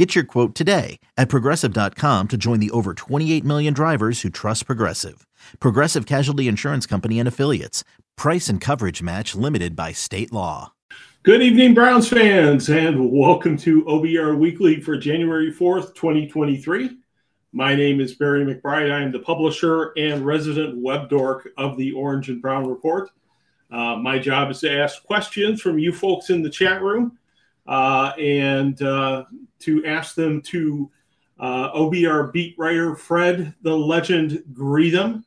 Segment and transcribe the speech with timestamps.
[0.00, 4.64] Get your quote today at progressive.com to join the over 28 million drivers who trust
[4.64, 5.26] Progressive.
[5.60, 7.84] Progressive Casualty Insurance Company and Affiliates.
[8.16, 10.72] Price and coverage match limited by state law.
[11.22, 16.96] Good evening, Browns fans, and welcome to OBR Weekly for January 4th, 2023.
[17.52, 18.90] My name is Barry McBride.
[18.90, 23.10] I am the publisher and resident web dork of the Orange and Brown Report.
[23.70, 27.18] Uh, my job is to ask questions from you folks in the chat room
[27.66, 29.24] uh, and uh,
[29.60, 30.90] to ask them to
[31.38, 35.24] uh, OBR beat writer Fred the Legend Greetham,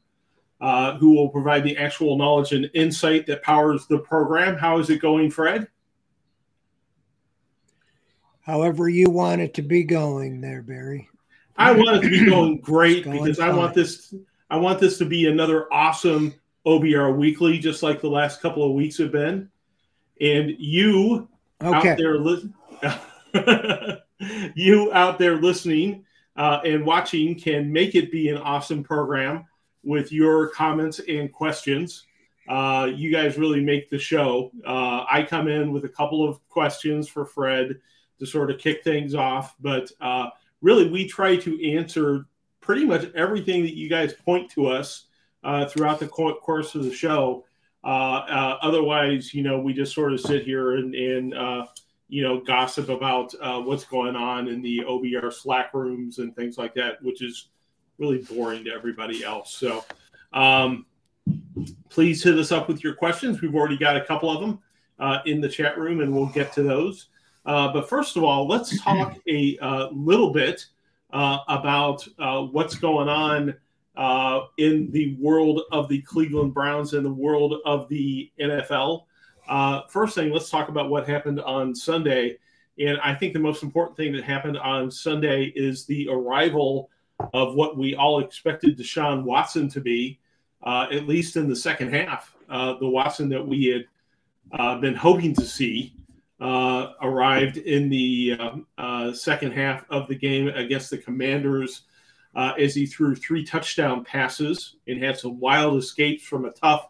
[0.61, 4.55] uh, who will provide the actual knowledge and insight that powers the program.
[4.55, 5.67] How is it going, Fred?
[8.41, 11.09] However, you want it to be going there, Barry.
[11.57, 13.51] I want it to be going great going because fine.
[13.51, 14.13] I want this.
[14.49, 16.33] I want this to be another awesome
[16.65, 19.49] OBR weekly, just like the last couple of weeks have been.
[20.21, 21.27] And you
[21.61, 21.91] okay.
[21.91, 22.53] out there, li-
[24.55, 29.45] you out there listening uh, and watching can make it be an awesome program
[29.83, 32.05] with your comments and questions.
[32.47, 34.51] Uh, you guys really make the show.
[34.65, 37.79] Uh, I come in with a couple of questions for Fred
[38.19, 40.29] to sort of kick things off, but uh,
[40.61, 42.25] really we try to answer
[42.61, 45.05] pretty much everything that you guys point to us
[45.43, 47.45] uh, throughout the course of the show.
[47.83, 51.33] Uh, otherwise, you know, we just sort of sit here and, and
[52.13, 56.59] you know, gossip about uh, what's going on in the OBR Slack rooms and things
[56.59, 57.49] like that, which is
[57.97, 59.55] really boring to everybody else.
[59.55, 59.83] So,
[60.31, 60.85] um,
[61.89, 63.41] please hit us up with your questions.
[63.41, 64.59] We've already got a couple of them
[64.99, 67.07] uh, in the chat room, and we'll get to those.
[67.47, 70.67] Uh, but first of all, let's talk a uh, little bit
[71.13, 73.55] uh, about uh, what's going on
[73.95, 79.05] uh, in the world of the Cleveland Browns and the world of the NFL.
[79.89, 82.37] First thing, let's talk about what happened on Sunday.
[82.79, 86.89] And I think the most important thing that happened on Sunday is the arrival
[87.33, 90.19] of what we all expected Deshaun Watson to be,
[90.65, 92.35] at least in the second half.
[92.49, 95.93] the Watson that we had been hoping to see
[96.43, 101.83] uh, arrived in the um, uh, second half of the game against the Commanders
[102.35, 106.89] uh, as he threw three touchdown passes and had some wild escapes from a tough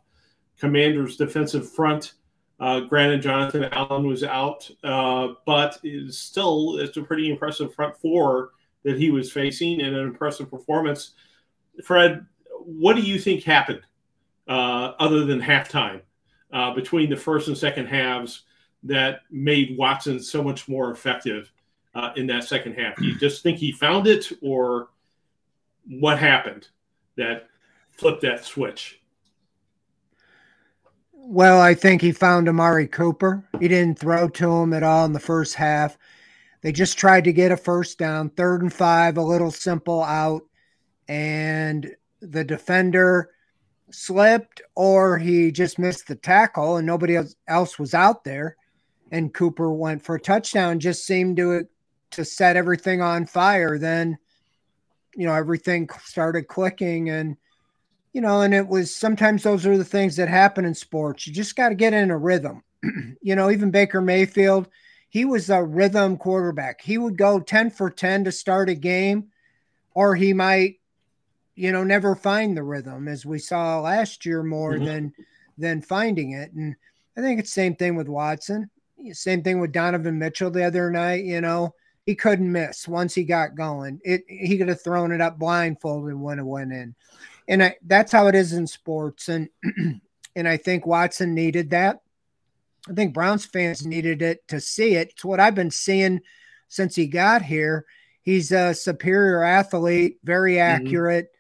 [0.60, 2.14] Commanders defensive front.
[2.60, 7.98] Uh, granted, Jonathan Allen was out, uh, but it's still it's a pretty impressive front
[7.98, 8.52] four
[8.84, 11.12] that he was facing and an impressive performance.
[11.84, 12.26] Fred,
[12.60, 13.82] what do you think happened
[14.48, 16.02] uh, other than halftime
[16.76, 18.44] between the first and second halves?
[18.84, 21.52] that made Watson so much more effective
[21.96, 22.98] uh, in that second half?
[22.98, 24.90] Do you just think he found it, or
[25.88, 26.68] what happened
[27.16, 27.48] that
[27.92, 29.02] flipped that switch?
[31.26, 33.48] Well, I think he found Amari Cooper.
[33.60, 35.98] He didn't throw to him at all in the first half.
[36.62, 40.44] They just tried to get a first down, third and five, a little simple out,
[41.08, 43.32] and the defender
[43.90, 47.18] slipped or he just missed the tackle and nobody
[47.48, 48.58] else was out there
[49.12, 51.68] and Cooper went for a touchdown, just seemed to
[52.12, 53.80] to set everything on fire.
[53.80, 54.18] Then,
[55.16, 57.38] you know, everything started clicking and
[58.14, 61.28] you know, and it was sometimes those are the things that happen in sports.
[61.28, 62.64] You just got to get in a rhythm.
[63.22, 64.70] you know, even Baker Mayfield,
[65.10, 66.82] he was a rhythm quarterback.
[66.82, 69.30] He would go 10 for 10 to start a game,
[69.94, 70.80] or he might,
[71.56, 74.86] you know, never find the rhythm as we saw last year more mm-hmm.
[74.86, 75.14] than
[75.58, 76.52] than finding it.
[76.54, 76.76] And
[77.18, 78.70] I think it's the same thing with Watson.
[79.12, 81.26] Same thing with Donovan Mitchell the other night.
[81.26, 81.76] You know,
[82.06, 84.00] he couldn't miss once he got going.
[84.04, 86.96] It he could have thrown it up blindfolded when it went in,
[87.48, 89.30] and I, that's how it is in sports.
[89.30, 89.50] And
[90.36, 92.02] and I think Watson needed that.
[92.90, 95.12] I think Browns fans needed it to see it.
[95.12, 96.22] It's what I've been seeing
[96.68, 97.86] since he got here.
[98.22, 100.86] He's a superior athlete, very mm-hmm.
[100.86, 101.26] accurate.
[101.26, 101.34] Mm-hmm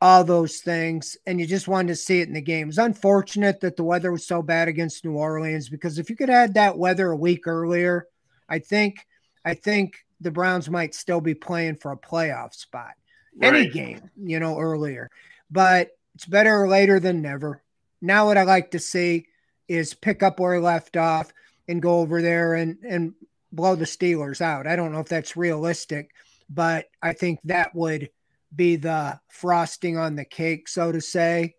[0.00, 2.68] all those things, and you just wanted to see it in the game.
[2.68, 6.30] It's unfortunate that the weather was so bad against New Orleans because if you could
[6.30, 8.06] add that weather a week earlier,
[8.48, 9.06] I think
[9.44, 12.92] I think the Browns might still be playing for a playoff spot.
[13.36, 13.54] Right.
[13.54, 15.10] Any game, you know, earlier.
[15.50, 17.62] But it's better later than never.
[18.00, 19.26] Now what I like to see
[19.68, 21.32] is pick up where he left off
[21.68, 23.14] and go over there and and
[23.52, 24.66] blow the Steelers out.
[24.66, 26.10] I don't know if that's realistic,
[26.48, 28.10] but I think that would
[28.54, 31.54] be the frosting on the cake, so to say,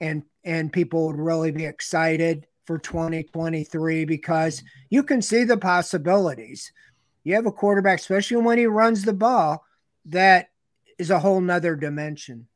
[0.00, 6.72] and and people would really be excited for 2023 because you can see the possibilities.
[7.24, 9.64] You have a quarterback, especially when he runs the ball,
[10.06, 10.50] that
[10.98, 12.46] is a whole nother dimension.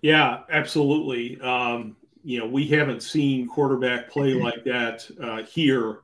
[0.00, 1.40] Yeah, absolutely.
[1.40, 6.00] Um, you know, we haven't seen quarterback play like that uh, here.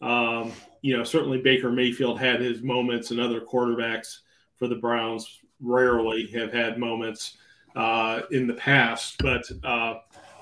[0.00, 0.52] Um,
[0.82, 4.18] you know, certainly Baker Mayfield had his moments, and other quarterbacks
[4.56, 7.36] for the Browns rarely have had moments
[7.76, 9.16] uh, in the past.
[9.18, 9.94] But uh,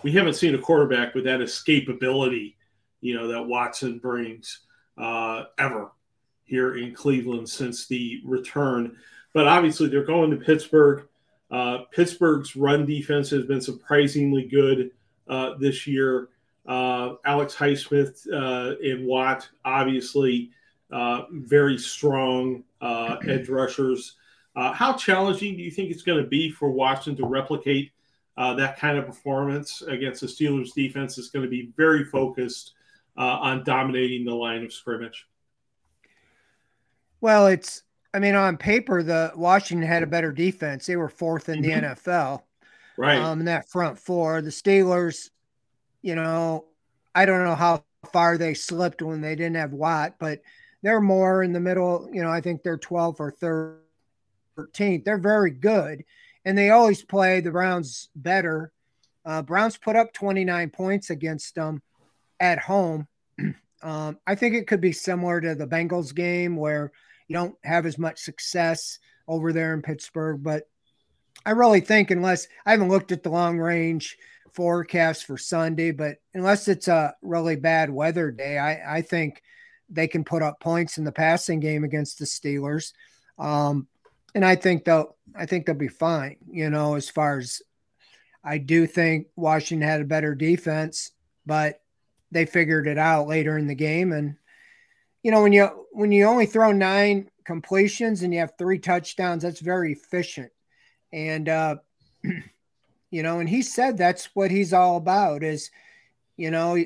[0.03, 2.55] we haven't seen a quarterback with that escapability,
[3.01, 4.61] you know, that Watson brings
[4.97, 5.93] uh, ever
[6.45, 8.97] here in Cleveland since the return.
[9.33, 11.07] But obviously, they're going to Pittsburgh.
[11.51, 14.91] Uh, Pittsburgh's run defense has been surprisingly good
[15.29, 16.29] uh, this year.
[16.67, 20.51] Uh, Alex Highsmith uh, and Watt, obviously,
[20.91, 24.17] uh, very strong uh, edge rushers.
[24.55, 27.93] how challenging do you think it's going to be for Washington to replicate
[28.37, 31.17] that kind of performance against the Steelers' defense?
[31.19, 32.73] It's going to be very focused
[33.17, 35.27] on dominating the line of scrimmage.
[37.21, 37.83] Well, it's
[38.15, 40.87] I mean, on paper, the Washington had a better defense.
[40.87, 42.09] They were fourth in the mm-hmm.
[42.11, 42.43] NFL,
[42.97, 43.19] right?
[43.19, 45.31] Um, in that front four, the Steelers,
[46.01, 46.65] you know,
[47.15, 50.41] I don't know how far they slipped when they didn't have Watt, but
[50.83, 52.09] they're more in the middle.
[52.13, 53.83] You know, I think they're 12th or
[54.57, 55.05] 13th.
[55.05, 56.05] They're very good,
[56.45, 58.73] and they always play the Browns better.
[59.25, 61.83] Uh, Browns put up 29 points against them
[62.41, 63.07] at home.
[63.83, 66.93] um, I think it could be similar to the Bengals game where
[67.29, 68.99] you don't have as much success
[69.29, 70.43] over there in Pittsburgh.
[70.43, 70.65] But
[71.47, 74.17] I really think, unless I haven't looked at the long range
[74.53, 79.43] forecast for Sunday, but unless it's a really bad weather day, I, I think
[79.89, 82.93] they can put up points in the passing game against the Steelers.
[83.39, 83.87] Um,
[84.35, 87.63] and I think they'll I think they'll be fine, you know, as far as
[88.43, 91.13] I do think Washington had a better defense,
[91.47, 91.81] but
[92.31, 94.37] they figured it out later in the game and
[95.23, 99.43] you know when you when you only throw nine completions and you have three touchdowns
[99.43, 100.53] that's very efficient.
[101.13, 101.77] And uh
[103.11, 105.71] you know and he said that's what he's all about is
[106.37, 106.83] you know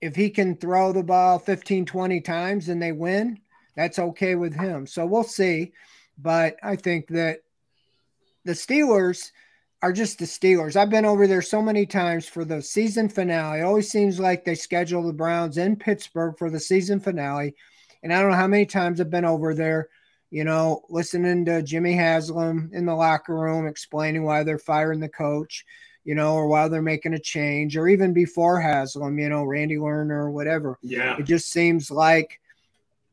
[0.00, 3.40] if he can throw the ball 15 20 times and they win
[3.76, 4.86] that's okay with him.
[4.86, 5.72] So we'll see.
[6.16, 7.40] But i think that
[8.44, 9.32] the steelers
[9.84, 10.76] are just the Steelers.
[10.76, 13.60] I've been over there so many times for the season finale.
[13.60, 17.54] It always seems like they schedule the Browns in Pittsburgh for the season finale.
[18.02, 19.90] And I don't know how many times I've been over there,
[20.30, 25.08] you know, listening to Jimmy Haslam in the locker room explaining why they're firing the
[25.10, 25.66] coach,
[26.02, 29.76] you know, or why they're making a change, or even before Haslam, you know, Randy
[29.76, 30.78] Lerner or whatever.
[30.80, 31.18] Yeah.
[31.18, 32.40] It just seems like,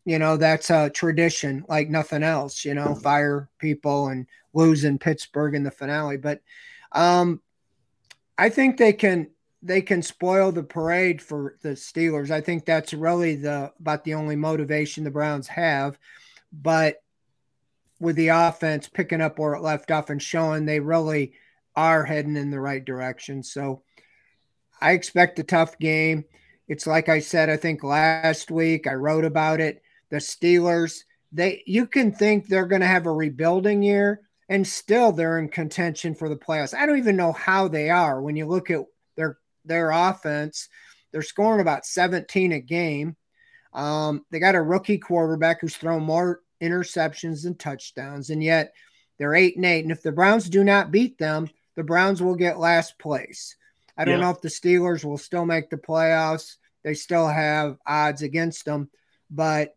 [0.05, 4.99] you know, that's a tradition like nothing else, you know, fire people and– lose in
[4.99, 6.17] Pittsburgh in the finale.
[6.17, 6.41] But
[6.91, 7.41] um,
[8.37, 9.29] I think they can
[9.63, 12.31] they can spoil the parade for the Steelers.
[12.31, 15.97] I think that's really the about the only motivation the Browns have.
[16.51, 17.01] But
[17.99, 21.33] with the offense picking up where it left off and showing they really
[21.75, 23.43] are heading in the right direction.
[23.43, 23.83] So
[24.81, 26.25] I expect a tough game.
[26.67, 29.83] It's like I said, I think last week I wrote about it.
[30.11, 30.99] The Steelers,
[31.31, 35.49] they you can think they're going to have a rebuilding year, and still they're in
[35.49, 36.75] contention for the playoffs.
[36.75, 38.85] I don't even know how they are when you look at
[39.15, 40.69] their their offense.
[41.11, 43.15] They're scoring about 17 a game.
[43.73, 48.73] Um, they got a rookie quarterback who's thrown more interceptions than touchdowns, and yet
[49.17, 49.83] they're eight and eight.
[49.83, 53.55] And if the Browns do not beat them, the Browns will get last place.
[53.97, 54.25] I don't yeah.
[54.25, 56.57] know if the Steelers will still make the playoffs.
[56.83, 58.89] They still have odds against them,
[59.29, 59.75] but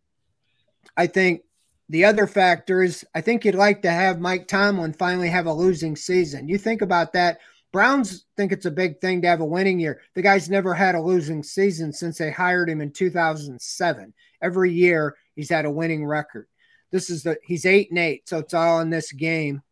[0.97, 1.43] I think
[1.89, 5.53] the other factor is I think you'd like to have Mike Tomlin finally have a
[5.53, 6.49] losing season.
[6.49, 7.41] You think about that.
[7.73, 10.01] Browns think it's a big thing to have a winning year.
[10.15, 14.15] The guy's never had a losing season since they hired him in 2007.
[14.41, 16.47] Every year he's had a winning record.
[16.93, 19.63] This is the he's eight and eight, so it's all in this game,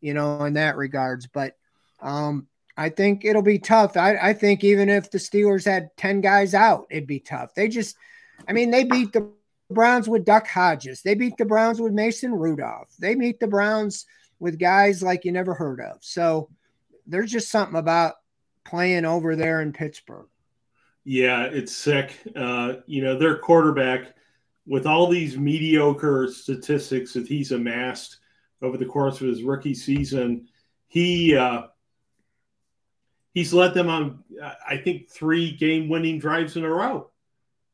[0.00, 1.26] you know, in that regards.
[1.26, 1.54] But
[2.00, 2.46] um,
[2.76, 3.96] I think it'll be tough.
[3.98, 7.54] I, I think even if the Steelers had 10 guys out, it'd be tough.
[7.54, 7.94] They just,
[8.48, 9.30] I mean, they beat the
[9.70, 11.02] Browns with Duck Hodges.
[11.02, 12.92] They beat the Browns with Mason Rudolph.
[12.98, 14.06] They beat the Browns
[14.38, 15.98] with guys like you never heard of.
[16.00, 16.48] So
[17.06, 18.14] there's just something about
[18.64, 20.26] playing over there in Pittsburgh.
[21.04, 22.16] Yeah, it's sick.
[22.36, 24.14] Uh, you know, their quarterback,
[24.66, 28.18] with all these mediocre statistics that he's amassed
[28.62, 30.46] over the course of his rookie season,
[30.86, 31.62] he uh,
[33.32, 34.22] he's led them on,
[34.68, 37.10] I think, three game-winning drives in a row.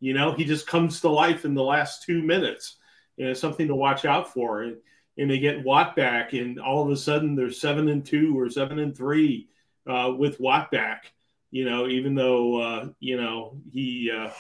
[0.01, 2.77] You know, he just comes to life in the last two minutes.
[3.17, 4.63] You know, something to watch out for.
[4.63, 4.77] And,
[5.19, 8.51] and they get Watt back, and all of a sudden they're seven and two or
[8.51, 9.49] seven and three
[9.87, 11.13] uh, with Watt back.
[11.51, 14.31] You know, even though uh, you know he uh,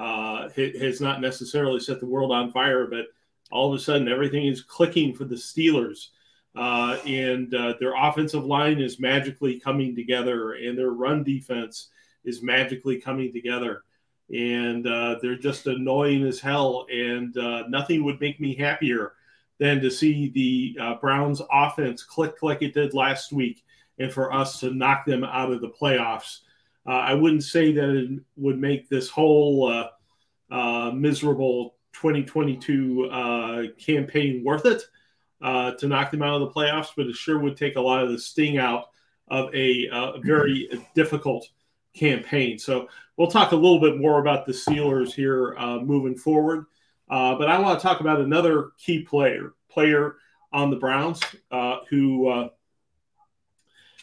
[0.00, 3.06] uh, has not necessarily set the world on fire, but
[3.50, 6.08] all of a sudden everything is clicking for the Steelers.
[6.56, 11.88] Uh, and uh, their offensive line is magically coming together, and their run defense
[12.24, 13.82] is magically coming together.
[14.32, 16.86] And uh, they're just annoying as hell.
[16.92, 19.14] And uh, nothing would make me happier
[19.58, 23.64] than to see the uh, Browns offense click like it did last week
[23.98, 26.40] and for us to knock them out of the playoffs.
[26.86, 29.88] Uh, I wouldn't say that it would make this whole
[30.50, 34.82] miserable 2022 campaign worth it
[35.44, 38.02] uh, to knock them out of the playoffs, but it sure would take a lot
[38.02, 38.86] of the sting out
[39.28, 41.48] of a uh, very difficult
[41.94, 42.58] campaign.
[42.58, 46.66] So we'll talk a little bit more about the Steelers here uh, moving forward.
[47.08, 50.16] Uh, but I want to talk about another key player, player
[50.52, 51.20] on the Browns
[51.50, 52.48] uh, who uh,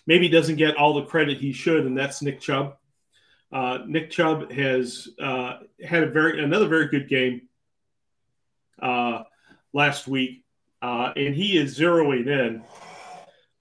[0.06, 2.78] maybe doesn't get all the credit he should, and that's Nick Chubb.
[3.88, 7.42] Nick Chubb has had a very another very good game
[9.74, 10.44] last week.
[10.82, 12.64] Uh, and he is zeroing in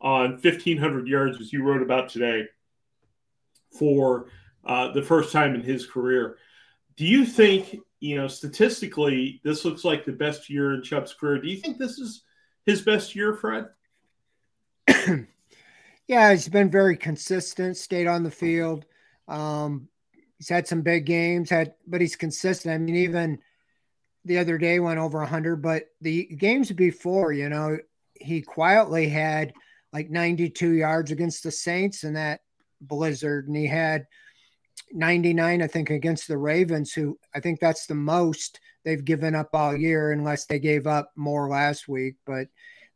[0.01, 2.47] on 1,500 yards, as you wrote about today,
[3.73, 4.27] for
[4.65, 6.37] uh, the first time in his career.
[6.97, 11.41] Do you think, you know, statistically, this looks like the best year in Chubb's career?
[11.41, 12.23] Do you think this is
[12.67, 13.69] his best year, Fred?
[16.07, 18.85] yeah, he's been very consistent, stayed on the field.
[19.29, 19.89] Um,
[20.39, 22.75] he's had some big games, had, but he's consistent.
[22.75, 23.39] I mean, even
[24.25, 27.79] the other day went over 100, but the games before, you know,
[28.15, 29.55] he quietly had
[29.93, 32.41] like 92 yards against the Saints in that
[32.81, 34.07] blizzard, and he had
[34.93, 39.51] 99, I think, against the Ravens, who I think that's the most they've given up
[39.53, 42.17] all year, unless they gave up more last week.
[42.27, 42.49] But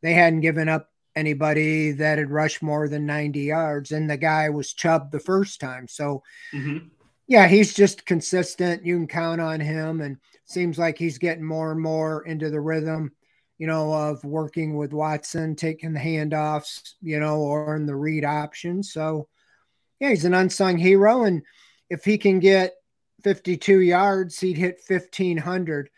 [0.03, 4.51] they hadn't given up anybody that had rushed more than 90 yards, and the guy
[4.51, 5.87] was Chubb the first time.
[5.89, 6.23] So,
[6.53, 6.89] mm-hmm.
[7.27, 8.85] yeah, he's just consistent.
[8.85, 12.61] You can count on him, and seems like he's getting more and more into the
[12.61, 13.13] rhythm,
[13.59, 18.25] you know, of working with Watson, taking the handoffs, you know, or in the read
[18.25, 18.83] option.
[18.83, 19.29] So,
[20.01, 21.25] yeah, he's an unsung hero.
[21.25, 21.43] And
[21.91, 22.75] if he can get
[23.23, 25.91] 52 yards, he'd hit 1,500.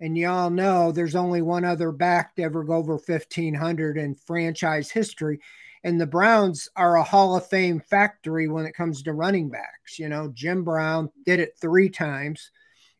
[0.00, 4.90] And y'all know there's only one other back to ever go over 1,500 in franchise
[4.90, 5.40] history.
[5.84, 9.98] And the Browns are a Hall of Fame factory when it comes to running backs.
[9.98, 12.50] You know, Jim Brown did it three times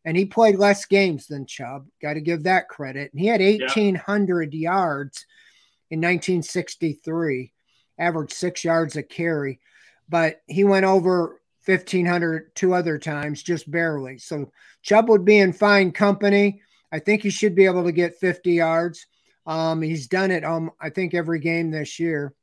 [0.07, 1.85] and he played less games than Chubb.
[2.01, 3.11] Got to give that credit.
[3.11, 4.71] And he had 1,800 yeah.
[4.71, 5.25] yards
[5.91, 7.51] in 1963,
[7.99, 9.59] averaged six yards a carry,
[10.09, 14.17] but he went over 1,500 two other times, just barely.
[14.17, 16.61] So Chubb would be in fine company.
[16.91, 19.05] I think he should be able to get 50 yards.
[19.45, 22.33] Um, he's done it, um, I think, every game this year.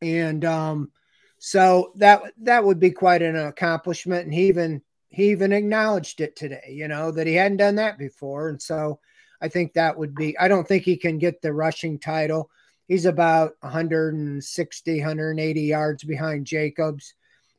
[0.00, 0.90] And um,
[1.38, 4.24] so that that would be quite an accomplishment.
[4.24, 7.98] And he even he even acknowledged it today, you know, that he hadn't done that
[7.98, 8.48] before.
[8.48, 9.00] And so
[9.40, 12.50] I think that would be, I don't think he can get the rushing title.
[12.88, 17.14] He's about 160, 180 yards behind Jacobs,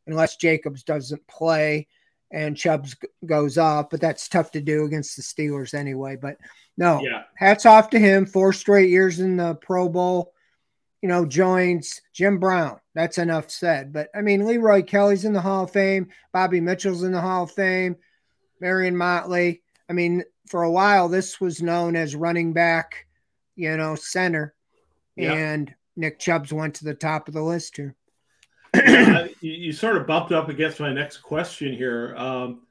[0.05, 1.87] unless Jacobs doesn't play
[2.31, 2.95] and Chubbs
[3.25, 3.89] goes off.
[3.89, 6.17] But that's tough to do against the Steelers anyway.
[6.17, 6.37] But
[6.77, 7.23] no, yeah.
[7.35, 8.25] hats off to him.
[8.25, 10.33] Four straight years in the Pro Bowl
[11.01, 12.79] you know, joins Jim Brown.
[12.93, 13.93] That's enough said.
[13.93, 16.09] But I mean, Leroy Kelly's in the Hall of Fame.
[16.33, 17.95] Bobby Mitchell's in the Hall of Fame.
[18.59, 19.61] Marion Motley.
[19.89, 23.07] I mean, for a while, this was known as running back,
[23.55, 24.53] you know, center.
[25.19, 25.33] Yeah.
[25.33, 27.95] And Nick Chubbs went to the top of the list here.
[28.73, 32.15] yeah, you, you, sort of bumped up against my next question here.
[32.15, 32.61] Um,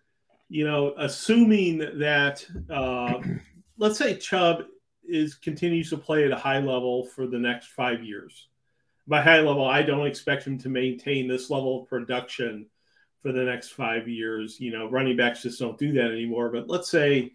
[0.48, 3.20] you know, assuming that, uh,
[3.78, 4.64] let's say Chubb
[5.04, 8.48] is continues to play at a high level for the next five years.
[9.06, 12.66] By high level, I don't expect him to maintain this level of production
[13.22, 14.60] for the next five years.
[14.60, 16.50] You know, running backs just don't do that anymore.
[16.50, 17.32] But let's say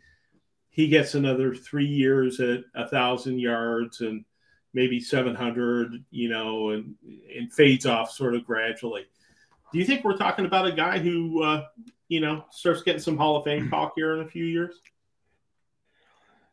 [0.70, 4.24] he gets another three years at a thousand yards and
[4.74, 6.96] maybe 700, you know, and,
[7.36, 9.06] and fades off sort of gradually.
[9.72, 11.65] Do you think we're talking about a guy who, uh,
[12.08, 14.82] you know, starts getting some Hall of Fame talk here in a few years?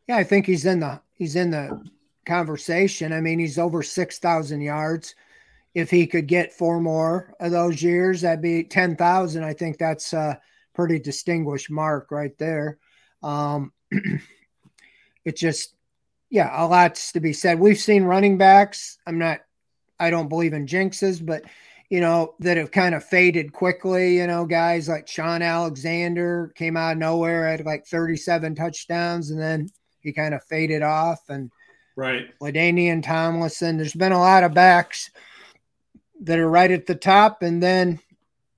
[0.07, 1.83] Yeah, I think he's in the he's in the
[2.25, 3.13] conversation.
[3.13, 5.15] I mean, he's over 6,000 yards.
[5.73, 9.43] If he could get four more of those years, that'd be 10,000.
[9.43, 10.39] I think that's a
[10.73, 12.77] pretty distinguished mark right there.
[13.23, 13.71] Um,
[15.25, 15.75] it's just,
[16.31, 17.59] yeah, a lot's to be said.
[17.59, 18.97] We've seen running backs.
[19.05, 19.41] I'm not,
[19.99, 21.43] I don't believe in jinxes, but
[21.89, 24.15] you know, that have kind of faded quickly.
[24.15, 29.39] You know, guys like Shaun Alexander came out of nowhere, at like 37 touchdowns, and
[29.39, 29.69] then
[29.99, 31.19] he kind of faded off.
[31.27, 31.51] And
[31.97, 33.75] right, LaDainian Tomlinson.
[33.75, 35.11] There's been a lot of backs
[36.21, 37.99] that are right at the top, and then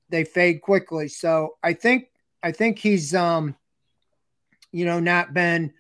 [0.10, 1.08] they fade quickly.
[1.08, 2.10] So I think
[2.44, 3.56] I think he's um
[4.72, 5.74] you know not been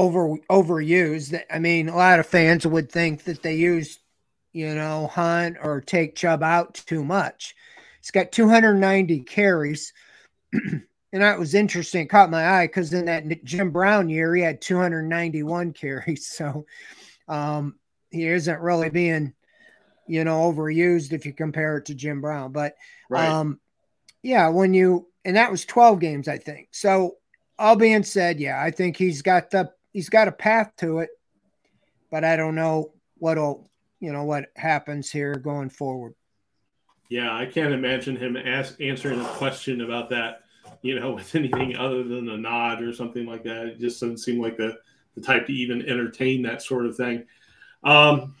[0.00, 1.40] over overused.
[1.50, 3.98] I mean, a lot of fans would think that they use
[4.52, 7.54] you know Hunt or take Chubb out too much.
[8.00, 9.92] He's got 290 carries.
[10.52, 12.02] and that was interesting.
[12.02, 16.28] It caught my eye because in that Jim Brown year, he had 291 carries.
[16.36, 16.66] So
[17.28, 17.76] um,
[18.10, 19.34] he isn't really being
[20.10, 22.50] you know, overused if you compare it to Jim Brown.
[22.50, 22.74] But
[23.08, 23.28] right.
[23.28, 23.60] um,
[24.22, 26.68] yeah, when you and that was 12 games, I think.
[26.72, 27.18] So
[27.56, 31.10] all being said, yeah, I think he's got the he's got a path to it,
[32.10, 33.70] but I don't know what'll
[34.00, 36.14] you know what happens here going forward.
[37.10, 40.42] Yeah, I can't imagine him ask, answering a question about that,
[40.80, 43.66] you know, with anything other than a nod or something like that.
[43.66, 44.78] It just doesn't seem like the,
[45.16, 47.24] the type to even entertain that sort of thing.
[47.82, 48.34] Um,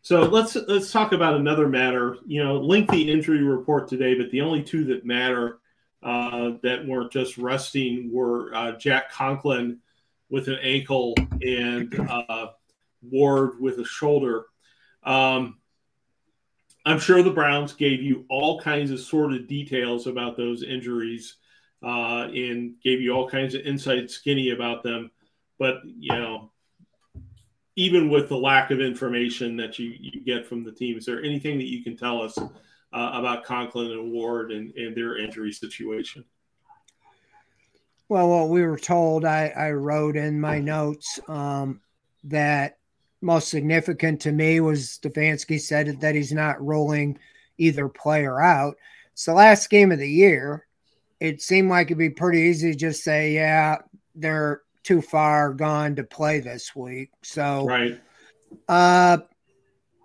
[0.00, 2.16] so let's let's talk about another matter.
[2.24, 5.58] You know, lengthy injury report today, but the only two that matter
[6.02, 9.80] uh, that weren't just resting were uh, Jack Conklin
[10.30, 12.48] with an ankle and uh,
[13.02, 14.46] Ward with a shoulder.
[15.02, 15.58] Um,
[16.84, 21.36] I'm sure the Browns gave you all kinds of sort of details about those injuries
[21.82, 25.10] uh, and gave you all kinds of inside skinny about them.
[25.58, 26.50] But you know,
[27.76, 31.22] even with the lack of information that you, you get from the team, is there
[31.22, 32.46] anything that you can tell us uh,
[32.92, 36.24] about Conklin and Ward and, and their injury situation?
[38.08, 41.80] Well, what we were told, I, I wrote in my notes um,
[42.24, 42.78] that
[43.20, 47.18] most significant to me was Stefanski said that he's not rolling
[47.58, 48.76] either player out.
[49.12, 50.66] It's the last game of the year.
[51.20, 53.78] It seemed like it'd be pretty easy to just say, yeah,
[54.14, 57.10] they're too far gone to play this week.
[57.22, 58.00] So, right.
[58.68, 59.18] Uh,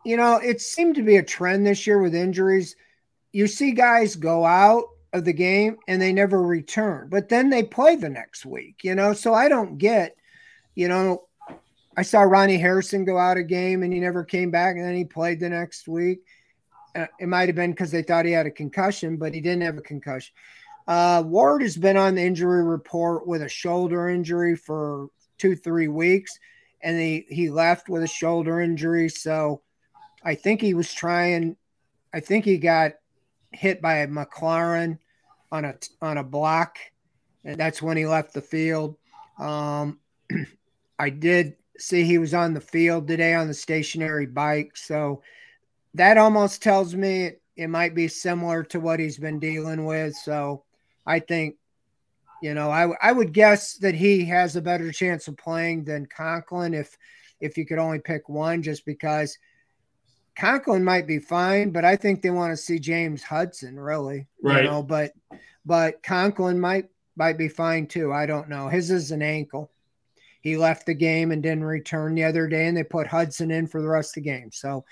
[0.03, 2.75] you know, it seemed to be a trend this year with injuries.
[3.31, 7.63] You see guys go out of the game and they never return, but then they
[7.63, 9.13] play the next week, you know.
[9.13, 10.15] So I don't get,
[10.75, 11.27] you know,
[11.95, 14.95] I saw Ronnie Harrison go out a game and he never came back and then
[14.95, 16.21] he played the next week.
[16.95, 19.61] Uh, it might have been because they thought he had a concussion, but he didn't
[19.61, 20.33] have a concussion.
[20.87, 25.87] Uh, Ward has been on the injury report with a shoulder injury for two, three
[25.87, 26.37] weeks,
[26.81, 29.09] and he, he left with a shoulder injury.
[29.09, 29.61] So
[30.23, 31.55] I think he was trying,
[32.13, 32.93] I think he got
[33.51, 34.97] hit by a McLaurin
[35.53, 36.79] on a on a block,
[37.45, 38.97] and that's when he left the field.
[39.39, 39.99] Um,
[40.99, 45.21] I did see he was on the field today on the stationary bike, so
[45.93, 50.15] that almost tells me it, it might be similar to what he's been dealing with.
[50.15, 50.63] So
[51.05, 51.55] I think,
[52.41, 56.07] you know, I I would guess that he has a better chance of playing than
[56.07, 56.97] Conklin if
[57.39, 59.37] if you could only pick one, just because
[60.35, 64.63] Conklin might be fine, but I think they want to see James Hudson really, right?
[64.63, 65.13] You know, but
[65.65, 68.11] but Conklin might might be fine too.
[68.11, 68.67] I don't know.
[68.67, 69.71] His is an ankle.
[70.41, 73.67] He left the game and didn't return the other day, and they put Hudson in
[73.67, 74.51] for the rest of the game.
[74.51, 74.83] So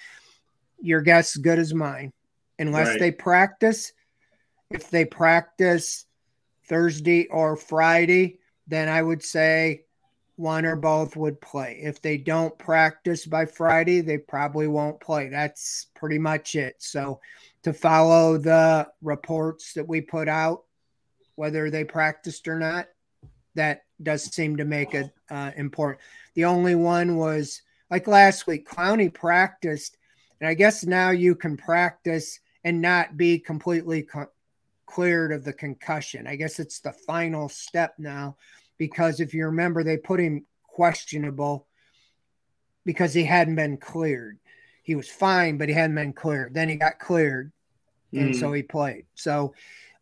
[0.80, 2.14] your guess is good as mine.
[2.60, 3.00] Unless right.
[3.00, 3.92] they practice,
[4.70, 6.06] if they practice
[6.68, 9.86] Thursday or Friday, then I would say
[10.42, 11.80] one or both would play.
[11.82, 15.30] If they don't practice by Friday, they probably won't play.
[15.30, 16.76] That's pretty much it.
[16.80, 17.22] So,
[17.64, 20.64] to follow the reports that we put out,
[21.36, 22.88] whether they practiced or not,
[23.54, 26.02] that does seem to make it uh, important.
[26.34, 29.98] The only one was like last week, Clowney practiced,
[30.40, 34.32] and I guess now you can practice and not be completely co-
[34.88, 36.26] cleared of the concussion.
[36.26, 38.38] I guess it's the final step now
[38.82, 41.68] because if you remember, they put him questionable
[42.84, 44.40] because he hadn't been cleared.
[44.82, 46.56] He was fine, but he hadn't been cleared.
[46.56, 47.52] Then he got cleared,
[48.12, 48.40] and mm.
[48.40, 49.06] so he played.
[49.14, 49.54] So,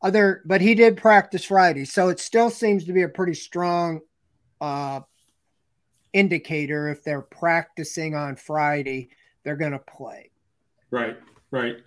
[0.02, 4.00] other, but he did practice Friday, so it still seems to be a pretty strong
[4.62, 5.02] uh,
[6.14, 6.88] indicator.
[6.88, 9.10] If they're practicing on Friday,
[9.44, 10.30] they're going to play.
[10.90, 11.18] Right,
[11.52, 11.80] right.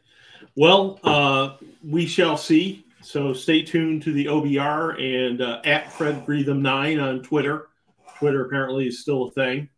[0.57, 2.85] Well, uh, we shall see.
[3.03, 7.69] So stay tuned to the OBR and uh, at Fred Greetham nine on Twitter.
[8.17, 9.69] Twitter apparently is still a thing,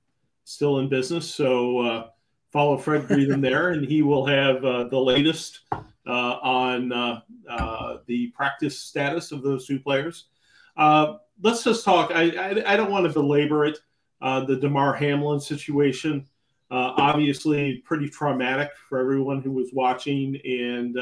[0.45, 1.35] still in business.
[1.35, 2.07] So uh,
[2.53, 6.11] follow Fred Greetham there, and he will have uh, the latest uh,
[6.43, 10.27] on uh, uh, the practice status of those two players.
[10.77, 12.11] let's just talk.
[12.15, 13.79] I, I, I don't want to belabor it.
[14.21, 16.29] the Damar Hamlin situation,
[16.71, 20.99] obviously, pretty traumatic for everyone who was watching, and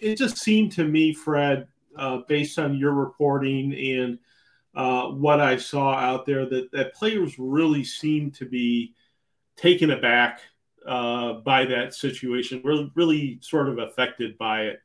[0.00, 4.18] it just seemed to me, Fred, uh, based on your reporting and
[4.74, 8.94] uh, what I saw out there, that that players really seemed to be
[9.56, 10.40] taken aback
[10.86, 12.60] uh, by that situation.
[12.64, 14.82] Really, really sort of affected by it.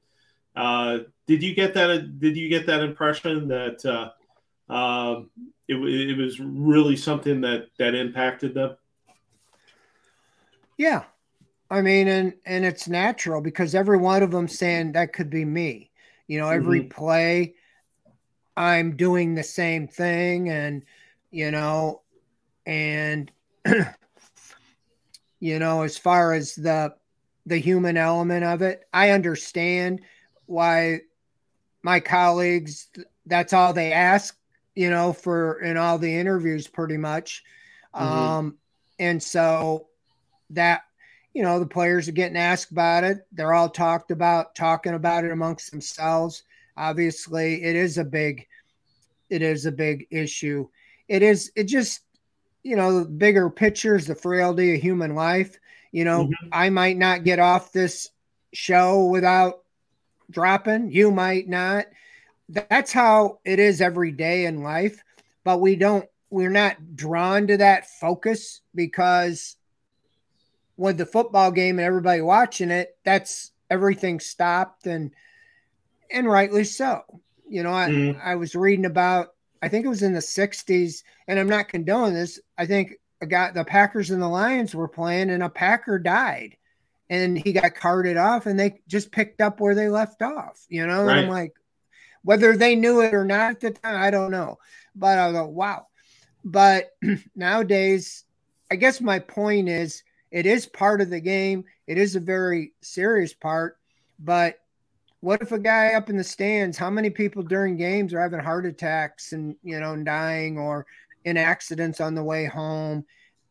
[0.56, 2.20] Uh, did you get that?
[2.20, 5.30] Did you get that impression that uh, um,
[5.68, 8.76] it, it was really something that that impacted them?
[10.78, 11.04] Yeah,
[11.74, 15.44] I mean, and and it's natural because every one of them saying that could be
[15.44, 15.90] me.
[16.28, 16.90] You know, every mm-hmm.
[16.90, 17.56] play,
[18.56, 20.84] I'm doing the same thing, and
[21.32, 22.04] you know,
[22.68, 23.32] and
[25.40, 26.94] you know, as far as the
[27.48, 30.02] the human element of it, I understand
[30.46, 31.00] why
[31.82, 32.88] my colleagues
[33.26, 34.38] that's all they ask
[34.76, 37.44] you know for in all the interviews pretty much
[37.96, 38.06] mm-hmm.
[38.06, 38.58] um
[39.00, 39.88] and so
[40.50, 40.84] that
[41.34, 45.24] you know the players are getting asked about it they're all talked about talking about
[45.24, 46.44] it amongst themselves
[46.78, 48.48] obviously it is a big
[49.30, 50.68] it is a big issue
[51.08, 52.02] it is it just
[52.64, 55.60] you know the bigger pictures the frailty of human life
[55.92, 56.50] you know mm-hmm.
[56.52, 58.10] i might not get off this
[58.54, 59.64] show without
[60.30, 60.92] dropping.
[60.92, 61.86] You might not.
[62.50, 65.04] That's how it is every day in life.
[65.44, 69.56] But we don't, we're not drawn to that focus because
[70.78, 75.12] with the football game and everybody watching it, that's everything stopped and,
[76.12, 77.02] and rightly so.
[77.48, 78.22] You know, I, mm.
[78.22, 79.30] I was reading about,
[79.62, 82.40] I think it was in the 60s, and I'm not condoning this.
[82.58, 86.58] I think a guy, the Packers and the Lions were playing, and a Packer died
[87.10, 90.86] and he got carted off and they just picked up where they left off, you
[90.88, 91.04] know?
[91.04, 91.18] Right.
[91.18, 91.54] And I'm like,
[92.24, 94.58] whether they knew it or not at the time, I don't know.
[94.96, 95.88] But I go, wow.
[96.44, 96.92] But
[97.36, 98.24] nowadays,
[98.72, 100.04] I guess my point is
[100.34, 101.64] it is part of the game.
[101.88, 103.78] It is a very serious part.
[104.20, 104.60] But
[105.22, 108.40] what if a guy up in the stands, how many people during games are having
[108.40, 110.86] heart attacks and, you know, and dying or
[111.24, 113.06] in accidents on the way home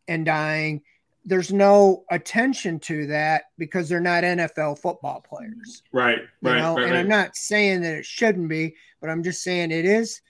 [0.08, 0.82] and dying?
[1.24, 5.82] there's no attention to that because they're not NFL football players.
[5.92, 6.18] Right.
[6.40, 6.58] Right.
[6.58, 6.74] Know?
[6.74, 6.98] right and right.
[6.98, 10.20] I'm not saying that it shouldn't be, but I'm just saying it is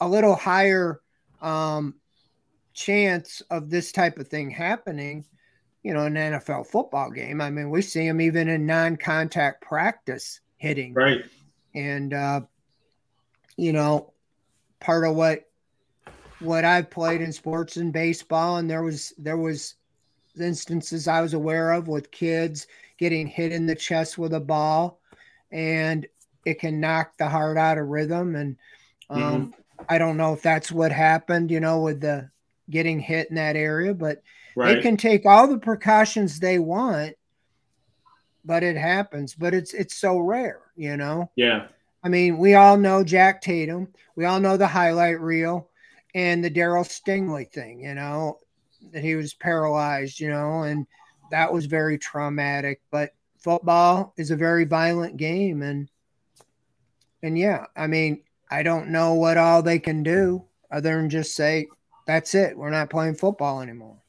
[0.00, 1.00] a little higher
[1.40, 1.94] um,
[2.74, 5.24] chance of this type of thing happening,
[5.82, 7.40] you know, in an NFL football game.
[7.40, 10.94] I mean, we see them even in non contact practice hitting.
[10.94, 11.24] Right.
[11.74, 12.42] And, uh,
[13.56, 14.12] you know,
[14.80, 15.46] part of what
[16.40, 19.74] what I've played in sports and baseball, and there was there was
[20.38, 22.66] instances I was aware of with kids
[22.98, 25.00] getting hit in the chest with a ball,
[25.50, 26.06] and
[26.44, 28.34] it can knock the heart out of rhythm.
[28.34, 28.56] And
[29.10, 29.84] um, mm-hmm.
[29.88, 32.30] I don't know if that's what happened, you know, with the
[32.70, 34.22] getting hit in that area, but
[34.56, 34.74] right.
[34.74, 37.14] they can take all the precautions they want,
[38.44, 39.34] but it happens.
[39.34, 41.30] But it's it's so rare, you know.
[41.36, 41.66] Yeah.
[42.02, 43.88] I mean, we all know Jack Tatum.
[44.16, 45.68] We all know the highlight reel
[46.14, 48.38] and the Darryl Stingley thing, you know
[48.92, 50.86] that he was paralyzed, you know, and
[51.30, 52.80] that was very traumatic.
[52.90, 55.88] But football is a very violent game, and
[57.22, 61.34] and yeah, I mean, I don't know what all they can do other than just
[61.34, 61.68] say
[62.06, 62.56] that's it.
[62.56, 63.99] We're not playing football anymore.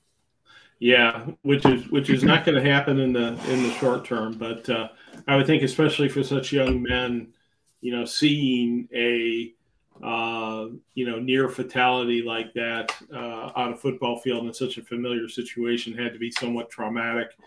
[0.82, 4.34] Yeah, which is which is not going to happen in the in the short term,
[4.34, 4.90] but uh,
[5.28, 7.34] I would think, especially for such young men,
[7.82, 9.54] you know, seeing a
[10.04, 14.84] uh, you know, near fatality like that uh, on a football field in such a
[14.84, 17.38] familiar situation had to be somewhat traumatic.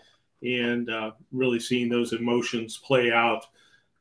[0.41, 3.45] And uh, really seeing those emotions play out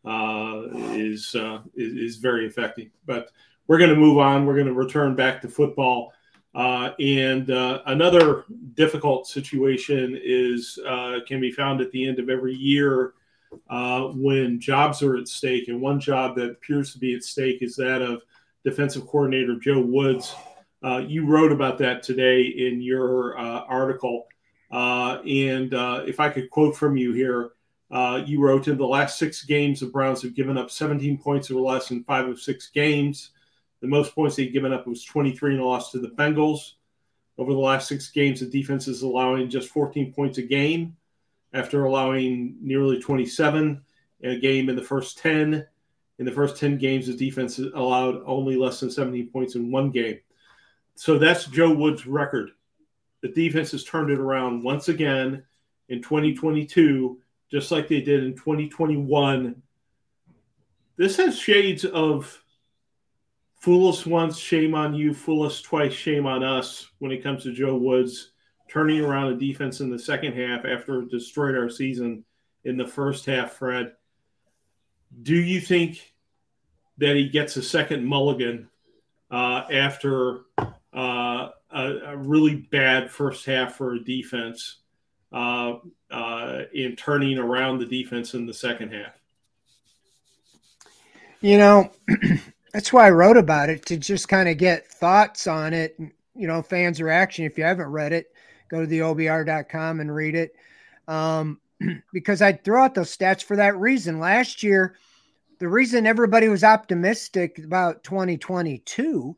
[0.04, 2.90] uh, is, uh, is, is very affecting.
[3.06, 3.30] But
[3.66, 4.46] we're going to move on.
[4.46, 6.12] We're going to return back to football.
[6.54, 7.50] Uh, and
[7.86, 10.78] another difficult situation is
[11.26, 13.14] can be found at the end of every year
[14.14, 15.68] when jobs are at stake.
[15.68, 18.22] And one job that appears to be at stake is that of
[18.64, 20.34] defensive coordinator Joe Woods.
[20.84, 24.26] Uh, you wrote about that today in your uh, article.
[24.70, 27.52] Uh, and uh, if I could quote from you here,
[27.90, 31.50] uh, you wrote in the last six games, the Browns have given up 17 points
[31.50, 33.30] or less in five of six games.
[33.84, 36.72] The most points they've given up was 23 in a loss to the Bengals.
[37.36, 40.96] Over the last six games, the defense is allowing just 14 points a game
[41.52, 43.82] after allowing nearly 27
[44.20, 45.66] in a game in the first 10
[46.18, 49.90] in the first 10 games, the defense allowed only less than 17 points in one
[49.90, 50.18] game.
[50.94, 52.52] So that's Joe Woods' record.
[53.20, 55.44] The defense has turned it around once again
[55.90, 57.20] in 2022,
[57.50, 59.60] just like they did in 2021.
[60.96, 62.40] This has shades of
[63.64, 67.44] fool us once, shame on you, fool us twice, shame on us when it comes
[67.44, 68.32] to Joe Woods
[68.68, 72.26] turning around a defense in the second half after it destroyed our season
[72.64, 73.92] in the first half, Fred.
[75.22, 76.12] Do you think
[76.98, 78.68] that he gets a second mulligan
[79.30, 80.40] uh, after
[80.94, 84.76] uh, a, a, really bad first half for a defense?
[85.32, 85.78] Uh,
[86.10, 89.14] uh, in turning around the defense in the second half?
[91.40, 91.90] You know,
[92.74, 95.96] that's why I wrote about it to just kind of get thoughts on it.
[96.34, 97.44] You know, fans' reaction.
[97.44, 98.32] If you haven't read it,
[98.68, 100.56] go to the OBR.com and read it.
[101.06, 101.60] Um,
[102.12, 104.18] because I threw out those stats for that reason.
[104.18, 104.96] Last year,
[105.60, 109.36] the reason everybody was optimistic about 2022,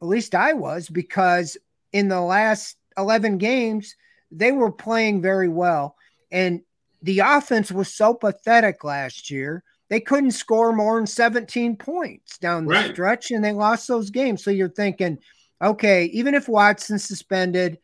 [0.00, 1.58] at least I was, because
[1.92, 3.96] in the last 11 games,
[4.30, 5.94] they were playing very well.
[6.32, 6.62] And
[7.02, 9.62] the offense was so pathetic last year.
[9.88, 12.90] They couldn't score more than 17 points down the right.
[12.92, 14.44] stretch and they lost those games.
[14.44, 15.18] So you're thinking,
[15.62, 17.78] okay, even if Watson suspended,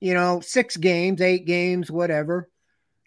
[0.00, 2.48] you know, six games, eight games, whatever,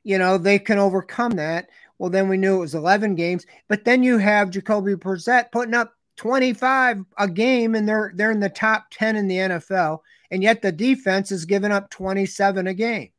[0.04, 1.70] you know, they can overcome that.
[1.98, 3.46] Well, then we knew it was 11 games.
[3.68, 8.40] But then you have Jacoby Brissett putting up 25 a game and they're they're in
[8.40, 10.00] the top 10 in the NFL
[10.30, 13.10] and yet the defense is giving up 27 a game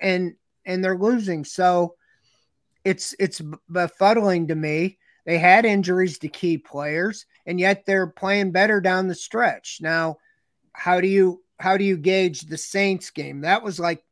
[0.00, 0.34] and
[0.66, 1.94] and they're losing so
[2.84, 3.40] it's it's
[3.70, 9.08] befuddling to me they had injuries to key players and yet they're playing better down
[9.08, 10.16] the stretch now
[10.72, 14.02] how do you how do you gauge the saints game that was like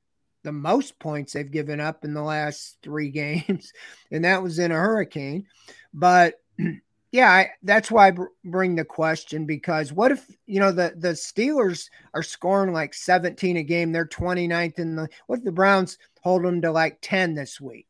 [0.42, 3.72] the most points they've given up in the last three games
[4.10, 5.46] and that was in a hurricane
[5.92, 6.34] but
[7.12, 10.94] yeah, I, that's why I br- bring the question because what if you know the
[10.96, 13.90] the Steelers are scoring like 17 a game?
[13.90, 15.08] They're 29th in the.
[15.26, 17.89] What if the Browns hold them to like 10 this week?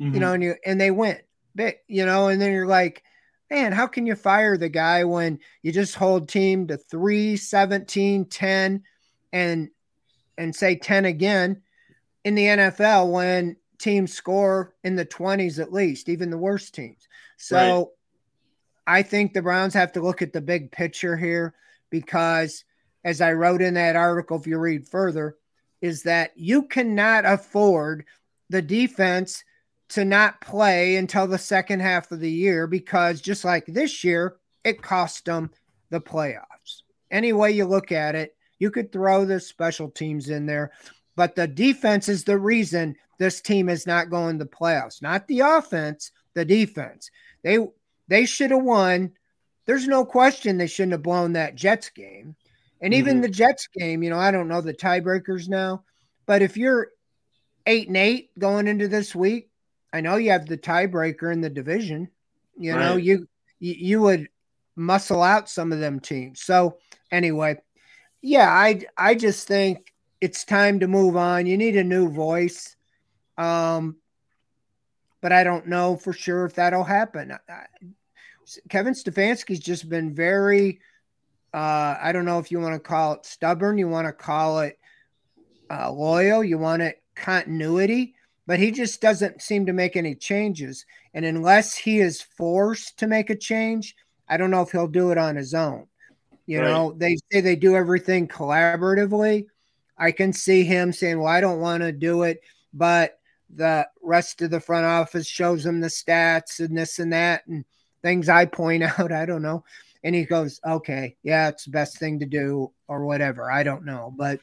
[0.00, 0.14] Mm-hmm.
[0.14, 1.18] You know, and you and they win,
[1.54, 3.02] big, you know, and then you're like,
[3.50, 8.26] man, how can you fire the guy when you just hold team to 3, 17,
[8.26, 8.82] 10,
[9.32, 9.68] and
[10.38, 11.62] and say 10 again
[12.24, 17.08] in the NFL when teams score in the 20s at least, even the worst teams.
[17.36, 17.56] So.
[17.56, 17.86] Right
[18.86, 21.54] I think the Browns have to look at the big picture here
[21.90, 22.64] because,
[23.04, 25.36] as I wrote in that article, if you read further,
[25.80, 28.04] is that you cannot afford
[28.48, 29.44] the defense
[29.90, 34.36] to not play until the second half of the year because just like this year,
[34.64, 35.50] it cost them
[35.90, 36.82] the playoffs.
[37.10, 40.72] Any way you look at it, you could throw the special teams in there,
[41.14, 45.40] but the defense is the reason this team is not going to playoffs, not the
[45.40, 47.10] offense, the defense.
[47.42, 47.58] They
[48.08, 49.12] they should have won.
[49.66, 52.36] There's no question they shouldn't have blown that Jets game.
[52.80, 53.22] And even mm-hmm.
[53.22, 55.84] the Jets game, you know, I don't know the tiebreakers now,
[56.26, 56.88] but if you're
[57.66, 59.50] eight and eight going into this week,
[59.96, 62.08] I know you have the tiebreaker in the division.
[62.56, 62.80] You right.
[62.80, 63.26] know, you,
[63.58, 64.28] you you would
[64.76, 66.42] muscle out some of them teams.
[66.42, 66.78] So
[67.10, 67.56] anyway,
[68.22, 71.46] yeah, I I just think it's time to move on.
[71.46, 72.76] You need a new voice.
[73.38, 73.96] Um,
[75.20, 77.36] but I don't know for sure if that'll happen.
[78.68, 80.80] Kevin Stefanski's just been very,
[81.52, 84.60] uh, I don't know if you want to call it stubborn, you want to call
[84.60, 84.78] it
[85.70, 88.14] uh, loyal, you want it continuity,
[88.46, 90.84] but he just doesn't seem to make any changes.
[91.14, 93.94] And unless he is forced to make a change,
[94.28, 95.86] I don't know if he'll do it on his own.
[96.46, 96.68] You right.
[96.68, 99.46] know, they say they do everything collaboratively.
[99.98, 102.40] I can see him saying, Well, I don't want to do it,
[102.72, 103.18] but
[103.54, 107.64] the rest of the front office shows him the stats and this and that and
[108.02, 109.12] things I point out.
[109.12, 109.64] I don't know.
[110.04, 113.50] And he goes, okay, yeah, it's the best thing to do or whatever.
[113.50, 114.14] I don't know.
[114.16, 114.40] But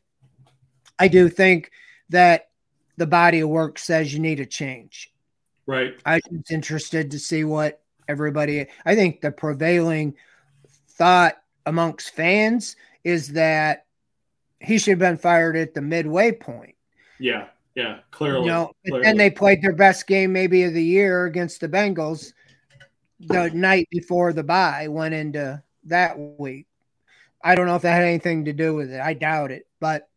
[1.00, 1.72] I do think
[2.10, 2.48] that
[2.98, 5.12] the body of work says you need a change.
[5.66, 5.94] Right.
[6.06, 10.16] I was interested to see what everybody, I think the prevailing
[10.90, 13.86] thought amongst fans is that
[14.60, 16.76] he should have been fired at the midway point.
[17.20, 17.48] Yeah.
[17.76, 18.46] Yeah, clearly.
[18.46, 19.08] You know, clearly.
[19.08, 22.34] and they played their best game maybe of the year against the Bengals
[23.20, 26.68] the night before the bye went into that week.
[27.44, 29.02] I don't know if that had anything to do with it.
[29.02, 29.68] I doubt it.
[29.80, 30.08] But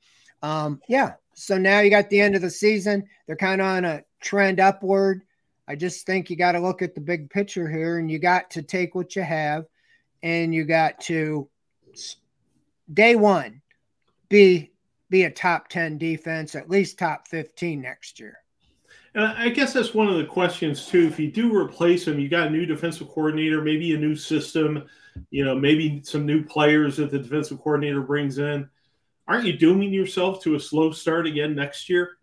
[0.43, 3.05] um, yeah, so now you got the end of the season.
[3.27, 5.23] They're kind of on a trend upward.
[5.69, 8.51] I just think you got to look at the big picture here and you got
[8.53, 9.67] to take what you have
[10.23, 11.49] and you got to
[12.93, 13.61] day one
[14.29, 14.73] be
[15.11, 18.39] be a top 10 defense, at least top 15 next year.
[19.15, 21.07] And I guess that's one of the questions too.
[21.07, 24.85] If you do replace him, you got a new defensive coordinator, maybe a new system,
[25.31, 28.69] you know, maybe some new players that the defensive coordinator brings in.
[29.29, 32.17] Aren't you dooming yourself to a slow start again next year?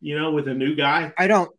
[0.00, 1.12] You know, with a new guy.
[1.16, 1.50] I don't.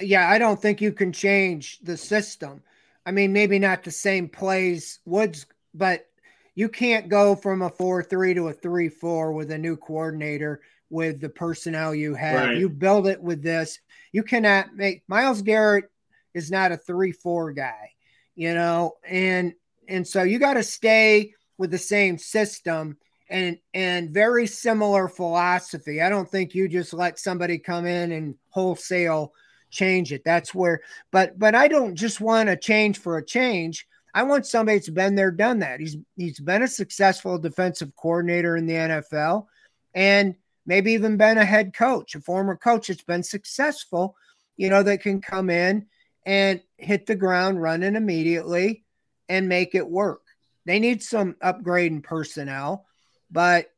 [0.00, 2.62] Yeah, I don't think you can change the system.
[3.04, 6.06] I mean, maybe not the same plays Woods, but
[6.54, 11.28] you can't go from a 4-3 to a 3-4 with a new coordinator with the
[11.28, 12.48] personnel you have.
[12.48, 12.58] Right.
[12.58, 13.80] You build it with this.
[14.12, 15.86] You cannot make Myles Garrett
[16.34, 17.90] is not a 3-4 guy,
[18.34, 19.54] you know, and
[19.88, 22.96] and so you got to stay with the same system
[23.28, 26.00] and and very similar philosophy.
[26.02, 29.32] I don't think you just let somebody come in and wholesale
[29.70, 30.22] change it.
[30.24, 33.86] That's where but but I don't just want a change for a change.
[34.14, 35.80] I want somebody that's been there, done that.
[35.80, 39.46] He's he's been a successful defensive coordinator in the NFL
[39.94, 40.34] and
[40.66, 44.16] maybe even been a head coach, a former coach that's been successful,
[44.56, 45.86] you know, that can come in
[46.24, 48.84] and hit the ground running immediately
[49.28, 50.22] and make it work.
[50.66, 52.86] They need some upgrade in personnel.
[53.32, 53.72] But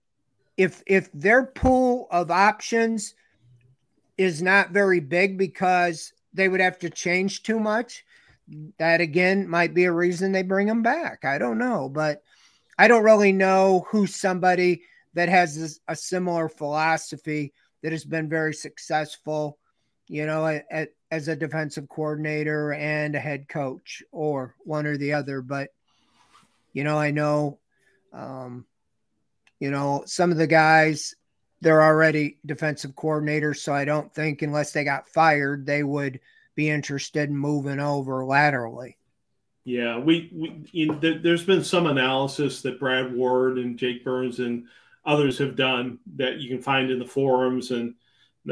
[0.56, 3.14] if if their pool of options
[4.18, 8.04] is not very big because they would have to change too much,
[8.78, 11.24] that again might be a reason they bring them back.
[11.24, 12.22] I don't know, but
[12.78, 14.82] I don't really know who somebody
[15.14, 19.58] that has a similar philosophy that has been very successful,
[20.08, 24.96] you know, at, at, as a defensive coordinator and a head coach, or one or
[24.96, 25.40] the other.
[25.40, 25.70] But
[26.72, 27.60] you know, I know
[28.12, 28.66] um,
[29.60, 31.14] you know, some of the guys,
[31.60, 33.58] they're already defensive coordinators.
[33.58, 36.20] So I don't think, unless they got fired, they would
[36.54, 38.96] be interested in moving over laterally.
[39.64, 44.04] Yeah, we, we you know, there, there's been some analysis that Brad Ward and Jake
[44.04, 44.66] Burns and
[45.06, 47.94] others have done that you can find in the forums and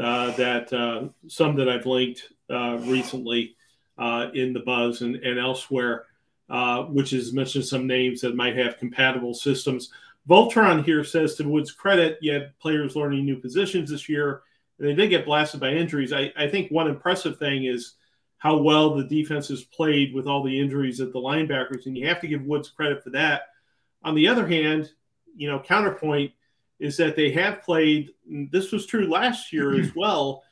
[0.01, 3.55] uh, that uh, some that I've linked uh, recently
[3.97, 6.05] uh, in the buzz and, and elsewhere,
[6.49, 9.91] uh, which has mentioned some names that might have compatible systems.
[10.29, 14.41] Voltron here says to Woods' credit, you had players learning new positions this year.
[14.79, 16.13] And they did get blasted by injuries.
[16.13, 17.93] I, I think one impressive thing is
[18.37, 22.07] how well the defense has played with all the injuries at the linebackers, and you
[22.07, 23.43] have to give Woods credit for that.
[24.03, 24.91] On the other hand,
[25.35, 26.31] you know, counterpoint
[26.79, 28.11] is that they have played.
[28.51, 30.43] This was true last year as well.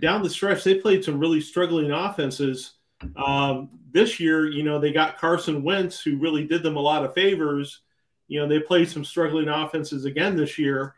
[0.00, 2.74] Down the stretch, they played some really struggling offenses.
[3.14, 7.04] Um, this year, you know, they got Carson Wentz, who really did them a lot
[7.04, 7.82] of favors
[8.28, 10.94] you know, they played some struggling offenses again this year.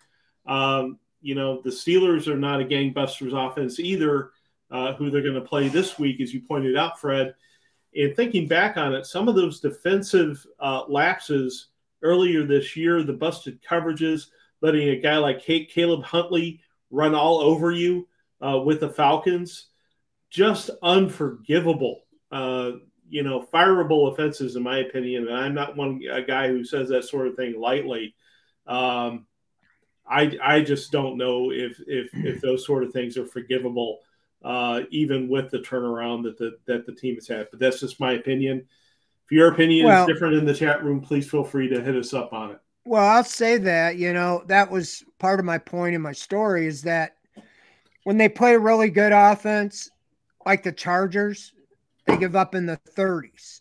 [0.47, 4.31] Um, you know, the Steelers are not a gangbusters offense either,
[4.71, 7.35] uh, who they're going to play this week, as you pointed out, Fred.
[7.95, 11.69] And thinking back on it, some of those defensive uh, lapses
[12.03, 14.27] earlier this year, the busted coverages,
[14.61, 16.61] letting a guy like Caleb Huntley
[16.91, 18.07] run all over you
[18.41, 19.67] uh, with the Falcons,
[20.31, 22.03] just unforgivable.
[23.09, 25.29] You know, fireable offenses, in my opinion.
[25.29, 28.15] And I'm not one a guy who says that sort of thing lightly.
[28.67, 29.27] Um,
[30.09, 33.99] I I just don't know if if if those sort of things are forgivable,
[34.45, 37.49] uh, even with the turnaround that the that the team has had.
[37.51, 38.67] But that's just my opinion.
[39.25, 41.97] If your opinion well, is different in the chat room, please feel free to hit
[41.97, 42.61] us up on it.
[42.85, 46.67] Well, I'll say that you know that was part of my point in my story
[46.67, 47.17] is that
[48.05, 49.91] when they play a really good offense,
[50.45, 51.53] like the Chargers,
[52.07, 53.61] they give up in the 30s.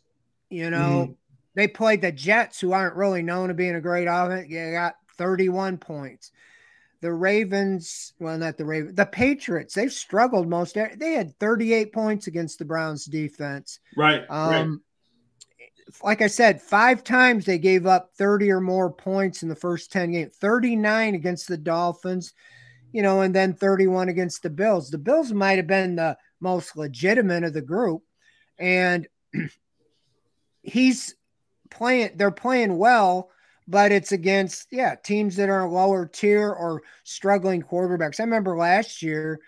[0.49, 1.11] You know, mm-hmm.
[1.55, 4.47] they played the Jets, who aren't really known to being a great offense.
[4.49, 6.31] They got 31 points.
[7.01, 10.75] The Ravens, well, not the Ravens, the Patriots, they've struggled most.
[10.75, 13.79] They had 38 points against the Browns defense.
[13.97, 14.23] Right.
[14.29, 14.81] Um,
[15.59, 15.99] right.
[16.03, 19.91] Like I said, five times they gave up 30 or more points in the first
[19.91, 22.33] 10 games, 39 against the Dolphins,
[22.91, 24.89] you know, and then 31 against the Bills.
[24.89, 28.01] The Bills might have been the most legitimate of the group
[28.59, 29.07] and
[30.61, 31.15] he's
[31.69, 33.29] playing they're playing well
[33.67, 38.19] but it's against yeah teams that are lower tier or struggling quarterbacks.
[38.19, 39.39] I remember last year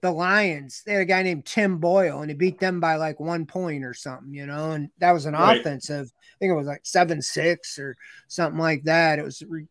[0.00, 3.18] the lions they had a guy named tim boyle and he beat them by like
[3.18, 5.58] one point or something you know and that was an right.
[5.58, 7.96] offensive i think it was like seven six or
[8.28, 9.18] something like that.
[9.18, 9.66] It was re-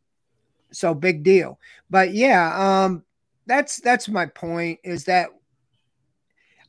[0.71, 1.59] so big deal.
[1.89, 3.03] But yeah um
[3.45, 5.29] that's that's my point is that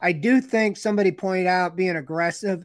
[0.00, 2.64] I do think somebody pointed out being aggressive.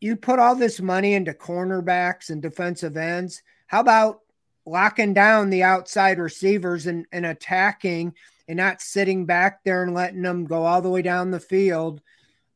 [0.00, 3.42] You put all this money into cornerbacks and defensive ends.
[3.66, 4.20] How about
[4.64, 8.14] locking down the outside receivers and, and attacking
[8.46, 12.00] and not sitting back there and letting them go all the way down the field?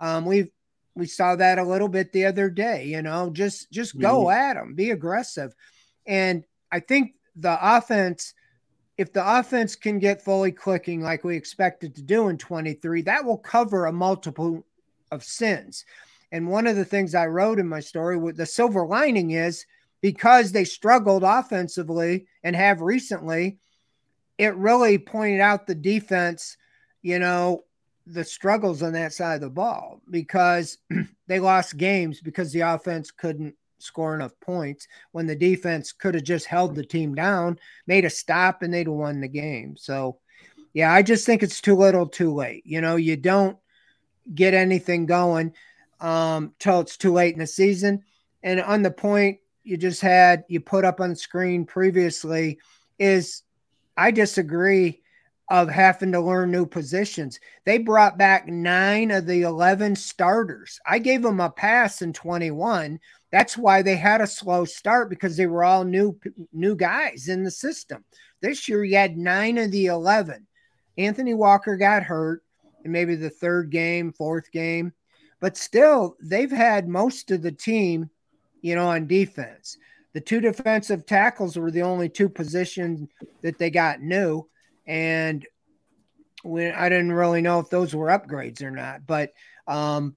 [0.01, 0.51] Um, we
[0.95, 2.85] we saw that a little bit the other day.
[2.87, 4.39] You know, just just go mm-hmm.
[4.39, 5.55] at them, be aggressive,
[6.07, 8.35] and I think the offense
[9.03, 13.25] if the offense can get fully clicking like we expected to do in 23, that
[13.25, 14.65] will cover a multiple
[15.11, 15.85] of sins.
[16.31, 19.67] And one of the things I wrote in my story with the silver lining is
[20.03, 23.59] because they struggled offensively and have recently,
[24.39, 26.57] it really pointed out the defense,
[27.03, 27.65] you know,
[28.07, 30.79] the struggles on that side of the ball because
[31.27, 36.25] they lost games because the offense couldn't score enough points when the defense could have
[36.25, 39.77] just held the team down, made a stop, and they'd have won the game.
[39.77, 40.19] So,
[40.73, 42.65] yeah, I just think it's too little, too late.
[42.67, 43.57] You know, you don't
[44.35, 45.53] get anything going
[46.01, 48.03] um, till it's too late in the season.
[48.43, 52.59] And on the point you just had, you put up on screen previously,
[52.99, 53.43] is
[53.97, 55.03] I disagree
[55.51, 57.39] of having to learn new positions.
[57.65, 60.81] They brought back nine of the 11 starters.
[60.87, 62.99] I gave them a pass in 21.
[63.33, 66.19] That's why they had a slow start because they were all new
[66.53, 68.05] new guys in the system.
[68.43, 70.47] This year you had nine of the 11.
[70.99, 72.43] Anthony Walker got hurt
[72.85, 74.93] in maybe the third game, fourth game,
[75.41, 78.11] but still they've had most of the team,
[78.61, 79.79] you know, on defense.
[80.13, 83.09] The two defensive tackles were the only two positions
[83.41, 84.47] that they got new
[84.87, 85.47] and
[86.43, 89.33] when I didn't really know if those were upgrades or not, but
[89.67, 90.17] um,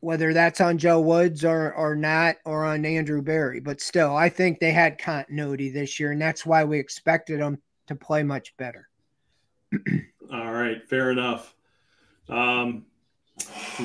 [0.00, 4.28] whether that's on Joe Woods or or not, or on Andrew Berry, but still, I
[4.28, 8.56] think they had continuity this year, and that's why we expected them to play much
[8.56, 8.88] better.
[10.32, 11.54] All right, fair enough.
[12.28, 12.86] Um,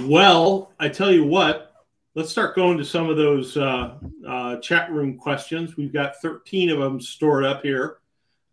[0.05, 1.74] well, I tell you what,
[2.13, 3.95] let's start going to some of those uh,
[4.28, 5.76] uh, chat room questions.
[5.76, 7.97] We've got 13 of them stored up here.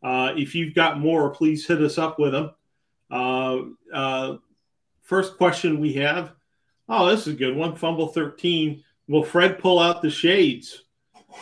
[0.02, 2.50] Uh, if you've got more, please hit us up with them.
[3.10, 3.58] Uh,
[3.94, 4.36] uh,
[5.02, 6.32] first question we have.
[6.94, 7.74] Oh, this is a good one.
[7.74, 8.84] Fumble 13.
[9.08, 10.82] Will Fred pull out the shades?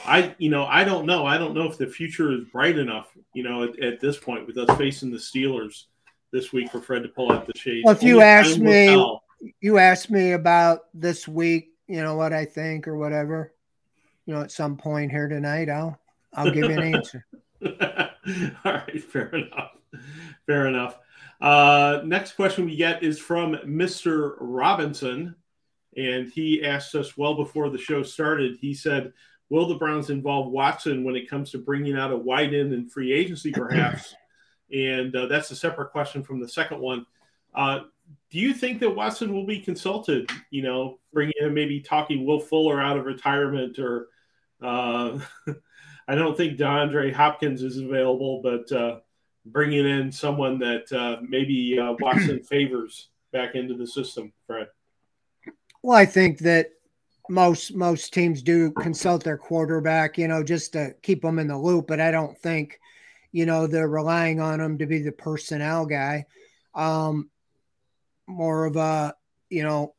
[0.06, 1.26] I, you know, I don't know.
[1.26, 4.46] I don't know if the future is bright enough, you know, at, at this point
[4.46, 5.86] with us facing the Steelers
[6.30, 7.84] this week for Fred to pull out the shades.
[7.84, 9.18] Well, if you ask me,
[9.60, 13.52] you asked me about this week, you know, what I think or whatever,
[14.26, 15.98] you know, at some point here tonight, I'll,
[16.32, 17.26] I'll give you an answer.
[18.64, 19.72] All right, fair enough.
[20.46, 20.96] Fair enough.
[21.40, 24.34] Uh, next question we get is from Mr.
[24.38, 25.34] Robinson,
[25.96, 28.58] and he asked us well before the show started.
[28.60, 29.12] He said,
[29.48, 32.88] "Will the Browns involve Watson when it comes to bringing out a wide end in
[32.88, 34.14] free agency, perhaps?"
[34.72, 37.04] and uh, that's a separate question from the second one.
[37.54, 37.80] Uh,
[38.30, 40.30] do you think that Watson will be consulted?
[40.50, 44.08] You know, bringing in maybe talking Will Fuller out of retirement or.
[44.62, 45.18] Uh,
[46.10, 48.98] I don't think DeAndre Hopkins is available, but uh,
[49.46, 54.66] bringing in someone that uh, maybe uh, Watson favors back into the system, Fred.
[55.82, 56.70] Well, I think that
[57.28, 61.56] most most teams do consult their quarterback, you know, just to keep them in the
[61.56, 61.86] loop.
[61.86, 62.80] But I don't think,
[63.32, 66.26] you know, they're relying on him to be the personnel guy.
[66.74, 67.30] Um,
[68.26, 69.14] more of a,
[69.48, 69.94] you know,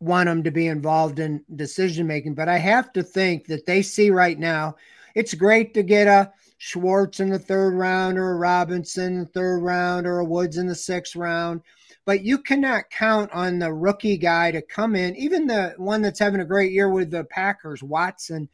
[0.00, 2.34] want him to be involved in decision making.
[2.34, 4.76] But I have to think that they see right now
[5.14, 9.26] it's great to get a Schwartz in the third round or a Robinson in the
[9.26, 11.62] third round or a Woods in the sixth round.
[12.06, 16.18] But you cannot count on the rookie guy to come in, even the one that's
[16.18, 18.48] having a great year with the Packers, Watson,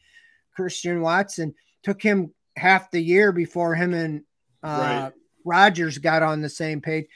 [0.55, 4.23] Christian Watson, took him half the year before him and
[4.63, 5.13] uh, right.
[5.45, 7.07] Rodgers got on the same page.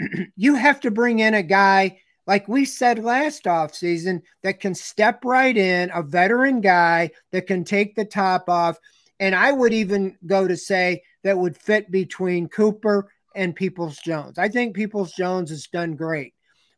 [0.36, 1.98] you have to bring in a guy
[2.28, 7.64] like we said last offseason, that can step right in, a veteran guy that can
[7.64, 8.78] take the top off.
[9.18, 14.36] And I would even go to say that would fit between Cooper and Peoples Jones.
[14.36, 16.34] I think Peoples Jones has done great,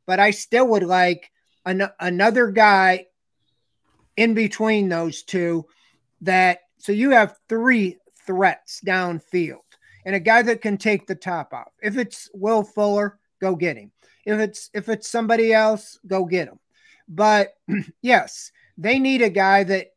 [0.06, 1.30] but I still would like
[1.64, 3.06] an- another guy
[4.16, 5.64] in between those two
[6.20, 7.96] that so you have three
[8.26, 9.64] threats downfield
[10.04, 11.72] and a guy that can take the top off.
[11.82, 13.90] If it's Will Fuller, go get him.
[14.26, 16.58] If it's if it's somebody else, go get him.
[17.08, 17.54] But
[18.02, 19.92] yes, they need a guy that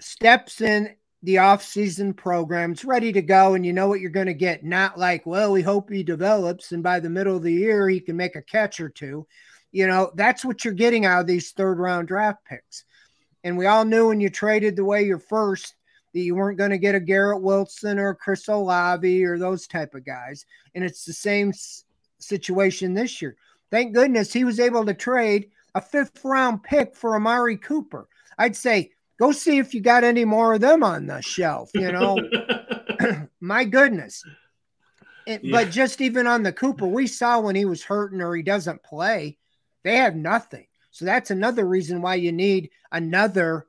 [0.00, 0.96] steps in
[1.26, 4.64] the off-season programs ready to go and you know what you're going to get.
[4.64, 7.98] Not like well we hope he develops and by the middle of the year he
[7.98, 9.26] can make a catch or two.
[9.72, 12.84] You know that's what you're getting out of these third round draft picks.
[13.42, 15.74] And we all knew when you traded the way you're first
[16.14, 19.96] that you weren't going to get a Garrett Wilson or Chris Olave or those type
[19.96, 20.46] of guys
[20.76, 21.52] and it's the same
[22.20, 23.34] situation this year.
[23.72, 28.06] Thank goodness he was able to trade a fifth round pick for Amari Cooper.
[28.38, 31.90] I'd say go see if you got any more of them on the shelf, you
[31.92, 32.18] know.
[33.40, 34.22] My goodness.
[35.26, 35.52] It, yeah.
[35.52, 38.82] But just even on the Cooper, we saw when he was hurting or he doesn't
[38.82, 39.38] play,
[39.82, 40.66] they have nothing.
[40.90, 43.66] So that's another reason why you need another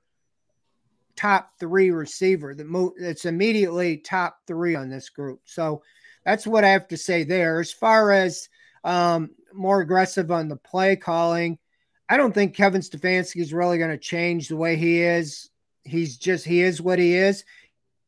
[1.16, 5.41] top three receiver that that's immediately top three on this group.
[5.45, 5.82] So
[6.24, 7.60] that's what I have to say there.
[7.60, 8.48] As far as
[8.84, 11.58] um, more aggressive on the play calling.
[12.10, 15.49] I don't think Kevin Stefanski is really going to change the way he is.
[15.84, 17.43] He's just he is what he is.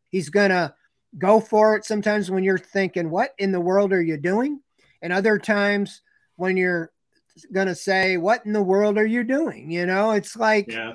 [0.09, 0.73] He's going to
[1.17, 4.61] go for it sometimes when you're thinking, "What in the world are you doing?"
[5.01, 6.01] and other times
[6.35, 6.91] when you're
[7.51, 10.93] going to say, "What in the world are you doing?" You know, it's like yeah.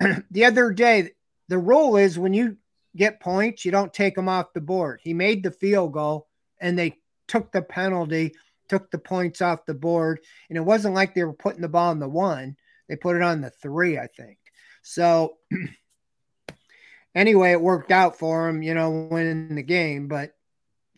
[0.30, 1.10] the other day.
[1.48, 2.56] The rule is when you
[2.96, 5.00] get points, you don't take them off the board.
[5.02, 6.28] He made the field goal,
[6.58, 6.98] and they
[7.28, 8.34] took the penalty
[8.74, 10.18] took the points off the board.
[10.48, 12.56] And it wasn't like they were putting the ball on the one,
[12.88, 14.38] they put it on the three, I think.
[14.82, 15.36] So,
[17.14, 20.08] anyway, it worked out for him, you know, winning the game.
[20.08, 20.32] But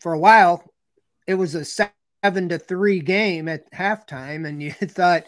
[0.01, 0.63] for a while,
[1.27, 5.25] it was a seven to three game at halftime, and you thought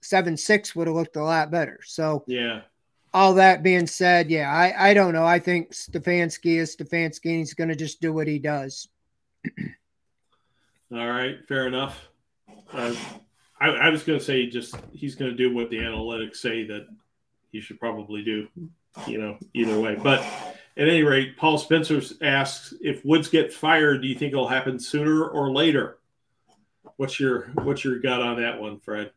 [0.00, 1.80] seven six would have looked a lot better.
[1.84, 2.62] So yeah.
[3.12, 5.24] All that being said, yeah, I, I don't know.
[5.24, 8.88] I think Stefanski is Stefanski and he's going to just do what he does.
[10.92, 12.08] All right, fair enough.
[12.72, 12.94] Uh,
[13.60, 16.64] I, I, was going to say just he's going to do what the analytics say
[16.66, 16.86] that
[17.50, 18.48] he should probably do.
[19.06, 19.94] You know, either way.
[19.94, 20.20] But
[20.76, 24.78] at any rate, Paul Spencer asks if Woods gets fired, do you think it'll happen
[24.78, 25.98] sooner or later?
[26.96, 29.10] What's your what's your gut on that one, Fred?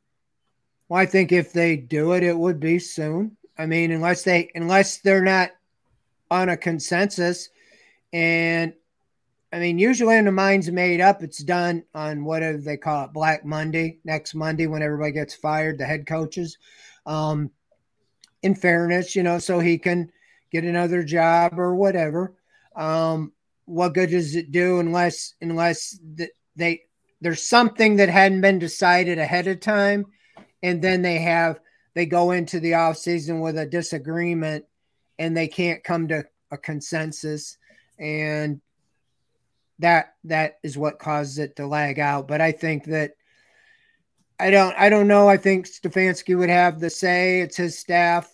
[0.88, 3.38] Well, I think if they do it, it would be soon.
[3.58, 5.52] I mean, unless they unless they're not
[6.32, 7.50] on a consensus,
[8.12, 8.74] and
[9.52, 13.14] I mean, usually when the mind's made up, it's done on whatever they call it,
[13.14, 16.58] Black Monday, next Monday when everybody gets fired, the head coaches.
[17.06, 17.50] Um,
[18.44, 20.12] in fairness, you know, so he can
[20.52, 22.36] get another job or whatever.
[22.76, 23.34] Um,
[23.66, 26.00] what good does it do unless unless
[26.56, 26.82] they
[27.22, 30.06] there's something that hadn't been decided ahead of time
[30.64, 31.60] and then they have
[31.94, 34.66] they go into the off season with a disagreement
[35.20, 37.58] and they can't come to a consensus
[38.00, 38.60] and
[39.80, 43.12] that that is what causes it to lag out but i think that
[44.40, 48.32] i don't i don't know i think stefanski would have the say it's his staff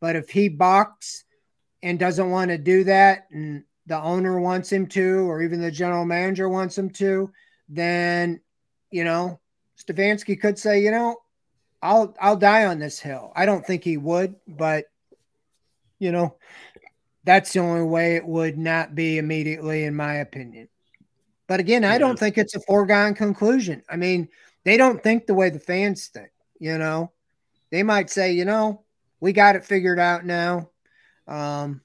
[0.00, 1.24] but if he balks
[1.82, 5.70] and doesn't want to do that and the owner wants him to or even the
[5.70, 7.30] general manager wants him to
[7.68, 8.40] then
[8.90, 9.40] you know
[9.80, 11.16] stefanski could say you know
[11.82, 13.32] I'll I'll die on this hill.
[13.36, 14.86] I don't think he would, but
[15.98, 16.36] you know,
[17.24, 20.68] that's the only way it would not be immediately, in my opinion.
[21.48, 23.82] But again, I don't think it's a foregone conclusion.
[23.88, 24.28] I mean,
[24.64, 26.30] they don't think the way the fans think,
[26.60, 27.10] you know.
[27.70, 28.82] They might say, you know,
[29.20, 30.70] we got it figured out now.
[31.26, 31.80] Um,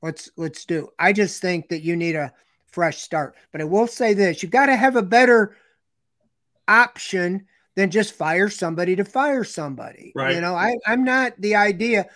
[0.00, 0.88] let's let's do.
[0.98, 2.32] I just think that you need a
[2.66, 3.36] fresh start.
[3.52, 5.56] But I will say this: you got to have a better
[6.66, 10.12] option than just fire somebody to fire somebody.
[10.14, 10.34] Right.
[10.34, 12.06] You know, I, I'm not the idea.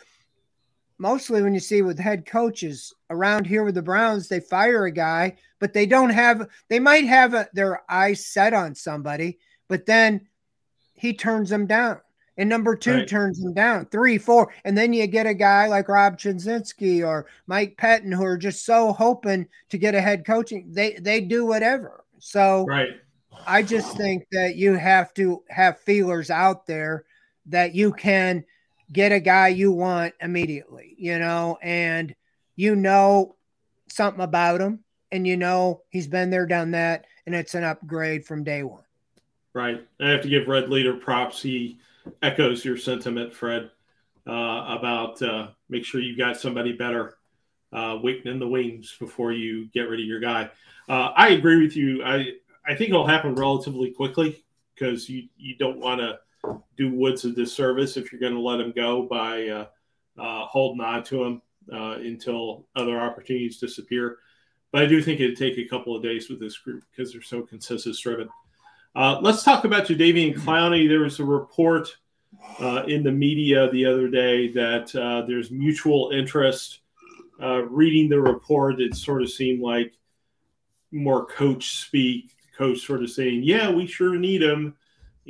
[0.98, 4.90] Mostly when you see with head coaches around here with the Browns, they fire a
[4.90, 9.38] guy, but they don't have, they might have a, their eyes set on somebody,
[9.68, 10.26] but then
[10.94, 12.00] he turns them down.
[12.38, 13.08] And number two right.
[13.08, 14.52] turns them down, three, four.
[14.64, 18.66] And then you get a guy like Rob Chudzinski or Mike Pettine who are just
[18.66, 20.70] so hoping to get a head coaching.
[20.70, 22.04] They they do whatever.
[22.18, 23.00] So right.
[23.46, 27.06] I just think that you have to have feelers out there
[27.46, 28.44] that you can
[28.92, 32.14] get a guy you want immediately, you know, and
[32.54, 33.36] you know
[33.88, 38.24] something about him and you know he's been there, done that, and it's an upgrade
[38.24, 38.82] from day one.
[39.52, 39.86] Right.
[40.00, 41.40] I have to give Red Leader props.
[41.40, 41.78] He
[42.22, 43.70] echoes your sentiment, Fred,
[44.26, 47.16] uh, about uh, make sure you've got somebody better
[47.72, 50.50] uh, waiting in the wings before you get rid of your guy.
[50.88, 52.04] Uh, I agree with you.
[52.04, 52.32] I
[52.66, 56.18] I think it'll happen relatively quickly because you you don't want to
[56.76, 59.66] do Woods a disservice if you're going to let him go by uh,
[60.18, 61.42] uh, holding on to him
[61.72, 64.18] uh, until other opportunities disappear.
[64.72, 67.22] But I do think it'd take a couple of days with this group because they're
[67.22, 68.28] so consensus driven.
[68.94, 70.88] Uh, let's talk about Jadeveon Clowney.
[70.88, 71.94] There was a report
[72.60, 76.80] uh, in the media the other day that there's mutual interest.
[77.38, 79.92] reading the report, it sort of seemed like
[80.92, 84.74] more coach speak coach sort of saying, "Yeah, we sure need him,"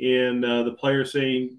[0.01, 1.57] and uh, the player saying,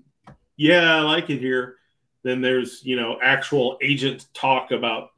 [0.57, 1.76] "Yeah, I like it here."
[2.22, 5.11] Then there's you know actual agent talk about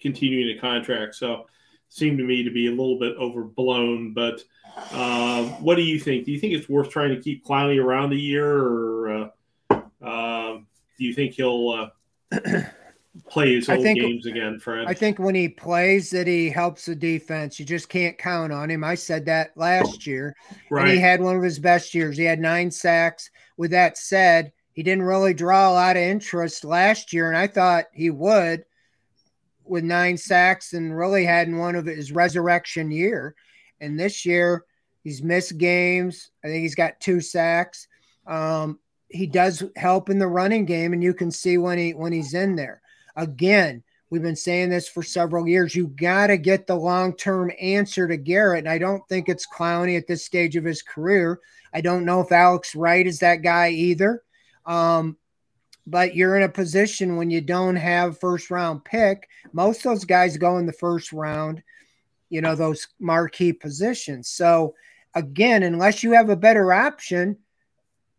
[0.00, 1.14] continuing a contract.
[1.14, 1.46] So
[1.88, 4.12] seemed to me to be a little bit overblown.
[4.12, 4.42] But
[4.92, 6.24] uh, what do you think?
[6.24, 9.30] Do you think it's worth trying to keep Clowney around a year, or
[9.70, 10.58] uh, uh,
[10.98, 11.90] do you think he'll
[12.32, 12.40] uh,
[13.28, 14.86] play his old think, games again, Fred.
[14.86, 17.58] I think when he plays that he helps the defense.
[17.58, 18.84] You just can't count on him.
[18.84, 20.34] I said that last year.
[20.70, 20.82] Right.
[20.82, 22.16] And he had one of his best years.
[22.16, 23.30] He had nine sacks.
[23.56, 27.46] With that said, he didn't really draw a lot of interest last year, and I
[27.46, 28.64] thought he would
[29.64, 33.34] with nine sacks and really had in one of his resurrection year.
[33.80, 34.64] And this year,
[35.02, 36.30] he's missed games.
[36.44, 37.88] I think he's got two sacks.
[38.26, 42.12] Um, he does help in the running game, and you can see when he when
[42.12, 42.82] he's in there.
[43.16, 45.74] Again, we've been saying this for several years.
[45.74, 48.60] You got to get the long term answer to Garrett.
[48.60, 51.40] And I don't think it's Clowney at this stage of his career.
[51.72, 54.22] I don't know if Alex Wright is that guy either.
[54.64, 55.16] Um,
[55.86, 59.28] but you're in a position when you don't have first round pick.
[59.52, 61.62] Most of those guys go in the first round,
[62.28, 64.28] you know, those marquee positions.
[64.28, 64.74] So
[65.14, 67.38] again, unless you have a better option,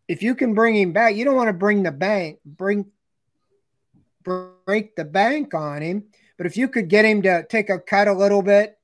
[0.08, 2.86] if you can bring him back, you don't want to bring the bank, bring
[4.64, 6.04] break the bank on him.
[6.36, 8.78] But if you could get him to take a cut a little bit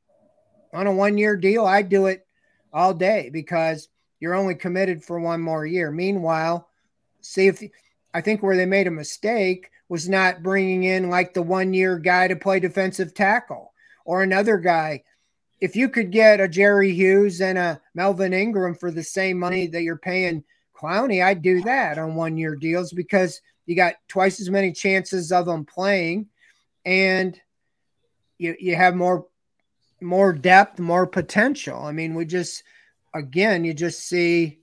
[0.73, 2.27] on a one year deal, I'd do it
[2.73, 3.89] all day because
[4.19, 5.91] you're only committed for one more year.
[5.91, 6.69] Meanwhile,
[7.21, 7.63] see if
[8.13, 11.99] I think where they made a mistake was not bringing in like the one year
[11.99, 13.73] guy to play defensive tackle
[14.05, 15.03] or another guy.
[15.61, 19.67] If you could get a Jerry Hughes and a Melvin Ingram for the same money
[19.69, 20.45] that you're paying
[20.77, 25.33] Clowney, I'd do that on one year deals because you got twice as many chances
[25.33, 26.29] of them playing
[26.85, 27.41] and
[28.39, 29.27] you, you have more
[30.01, 31.83] more depth, more potential.
[31.83, 32.63] I mean, we just
[33.15, 34.59] again, you just see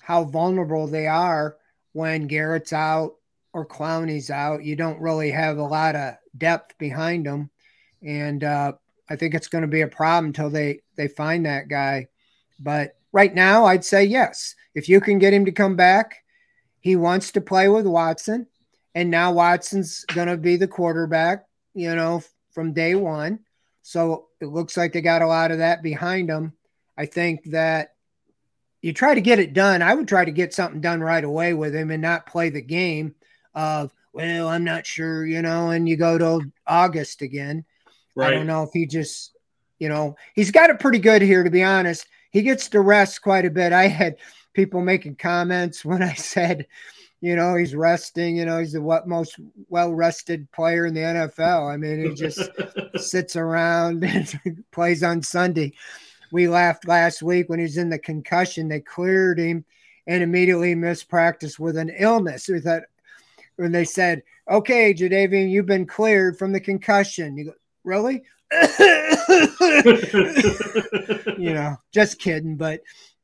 [0.00, 1.56] how vulnerable they are
[1.92, 3.14] when Garrett's out
[3.52, 4.64] or Clowney's out.
[4.64, 7.50] You don't really have a lot of depth behind them,
[8.02, 8.72] and uh,
[9.08, 12.08] I think it's going to be a problem until they they find that guy.
[12.58, 14.54] But right now, I'd say yes.
[14.74, 16.22] If you can get him to come back,
[16.80, 18.46] he wants to play with Watson,
[18.94, 21.46] and now Watson's going to be the quarterback.
[21.72, 22.20] You know,
[22.50, 23.38] from day one.
[23.82, 26.52] So it looks like they got a lot of that behind them.
[26.98, 27.94] I think that
[28.82, 29.82] you try to get it done.
[29.82, 32.60] I would try to get something done right away with him and not play the
[32.60, 33.14] game
[33.54, 37.64] of, well, I'm not sure, you know, and you go to August again.
[38.16, 38.32] Right.
[38.32, 39.36] I don't know if he just,
[39.78, 42.04] you know, he's got it pretty good here, to be honest.
[42.32, 43.72] He gets to rest quite a bit.
[43.72, 44.16] I had
[44.52, 46.66] people making comments when I said,
[47.20, 49.38] you know, he's resting, you know, he's the what most
[49.68, 51.70] well rested player in the NFL.
[51.70, 52.40] I mean, he just
[52.96, 55.74] sits around and plays on Sunday.
[56.32, 59.64] We laughed last week when he was in the concussion, they cleared him
[60.06, 62.48] and immediately missed practice with an illness.
[62.48, 62.84] We thought
[63.56, 67.36] when they said, Okay, Jadeveon, you've been cleared from the concussion.
[67.36, 67.52] You go,
[67.84, 68.22] Really?
[71.38, 72.80] you know, just kidding, but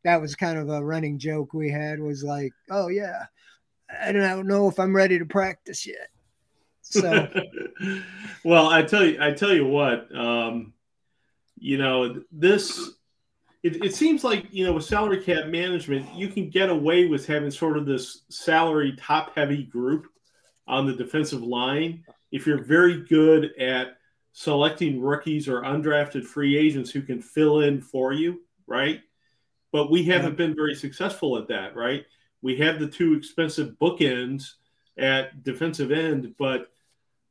[0.06, 3.24] that was kind of a running joke we had was like, oh yeah,
[4.04, 6.10] I don't know if I'm ready to practice yet.
[6.80, 7.28] So,
[8.44, 10.74] well, I tell you, I tell you what, um,
[11.56, 12.92] you know, this,
[13.64, 17.26] it, it seems like, you know, with salary cap management, you can get away with
[17.26, 20.06] having sort of this salary top heavy group
[20.68, 22.04] on the defensive line.
[22.30, 23.96] If you're very good at
[24.34, 29.00] selecting rookies or undrafted free agents who can fill in for you, right?
[29.76, 32.06] But we haven't been very successful at that, right?
[32.42, 34.52] we have the two expensive bookends
[34.96, 36.68] at defensive end, but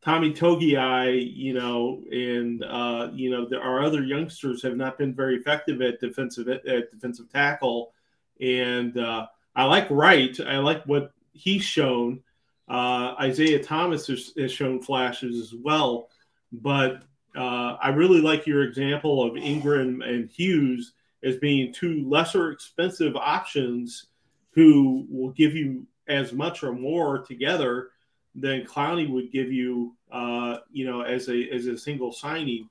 [0.01, 5.15] Tommy Togiai, you know, and uh, you know, the, our other youngsters have not been
[5.15, 7.93] very effective at defensive at defensive tackle.
[8.41, 10.37] And uh, I like Wright.
[10.45, 12.21] I like what he's shown.
[12.67, 16.09] Uh, Isaiah Thomas has, has, shown flashes as well,
[16.51, 17.03] but
[17.35, 20.93] uh, I really like your example of Ingram and Hughes
[21.25, 24.07] as being two lesser expensive options
[24.51, 27.89] who will give you as much or more together
[28.35, 32.69] than Clowney would give you, uh, you know, as a as a single signing,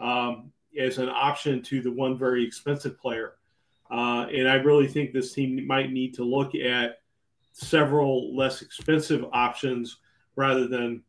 [0.00, 3.34] um, as an option to the one very expensive player.
[3.90, 7.00] Uh, and I really think this team might need to look at
[7.52, 9.98] several less expensive options
[10.36, 11.02] rather than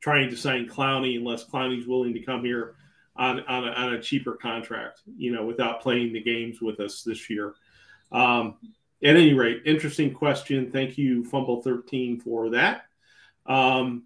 [0.00, 2.74] trying to sign Clowney unless Clowney's willing to come here
[3.16, 7.02] on on a, on a cheaper contract, you know, without playing the games with us
[7.02, 7.54] this year.
[8.12, 8.56] Um,
[9.02, 10.70] at any rate, interesting question.
[10.70, 12.82] Thank you, Fumble 13, for that.
[13.46, 14.04] Um,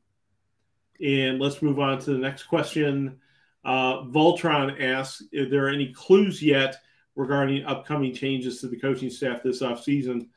[1.04, 3.20] and let's move on to the next question.
[3.64, 6.76] Uh, Voltron asks Are there any clues yet
[7.16, 10.28] regarding upcoming changes to the coaching staff this offseason?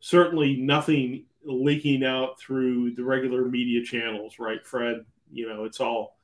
[0.00, 5.04] Certainly nothing leaking out through the regular media channels, right, Fred?
[5.30, 6.17] You know, it's all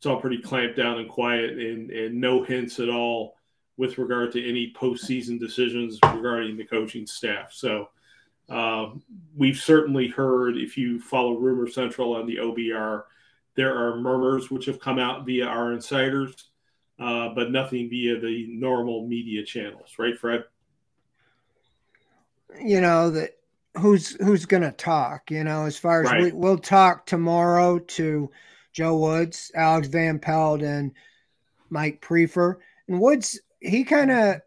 [0.00, 3.36] it's all pretty clamped down and quiet and, and no hints at all
[3.76, 7.52] with regard to any postseason decisions regarding the coaching staff.
[7.52, 7.90] So
[8.48, 9.02] um,
[9.36, 13.02] we've certainly heard, if you follow Rumor Central on the OBR,
[13.56, 16.48] there are murmurs which have come out via our insiders,
[16.98, 20.44] uh, but nothing via the normal media channels, right, Fred?
[22.58, 23.36] You know that
[23.76, 25.30] who's who's going to talk.
[25.30, 26.22] You know, as far as right.
[26.22, 28.30] we, we'll talk tomorrow to
[28.72, 30.92] Joe Woods, Alex Van Pelt, and
[31.70, 32.56] Mike Priefer.
[32.88, 34.40] And Woods he kind of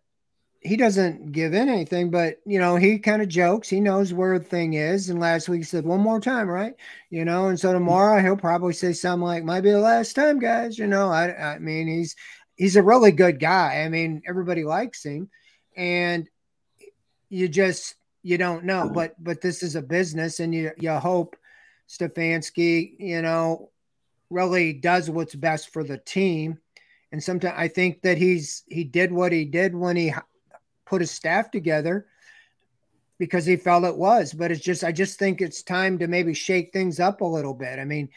[0.62, 3.68] he doesn't give in anything, but you know, he kind of jokes.
[3.68, 5.10] He knows where the thing is.
[5.10, 6.74] And last week he said, one more time, right?
[7.10, 10.40] You know, and so tomorrow he'll probably say something like, might be the last time,
[10.40, 10.78] guys.
[10.78, 12.16] You know, I I mean, he's
[12.56, 13.84] he's a really good guy.
[13.86, 15.30] I mean, everybody likes him.
[15.76, 16.30] And
[17.30, 18.90] you just you don't know.
[18.94, 21.36] But but this is a business and you you hope
[21.90, 23.70] Stefanski, you know,
[24.34, 26.60] really does what's best for the team
[27.14, 30.12] and sometimes I think that he's he did what he did when he
[30.84, 32.08] put his staff together
[33.20, 34.34] because he felt it was.
[34.34, 37.54] But it's just I just think it's time to maybe shake things up a little
[37.54, 37.78] bit.
[37.78, 38.10] I mean,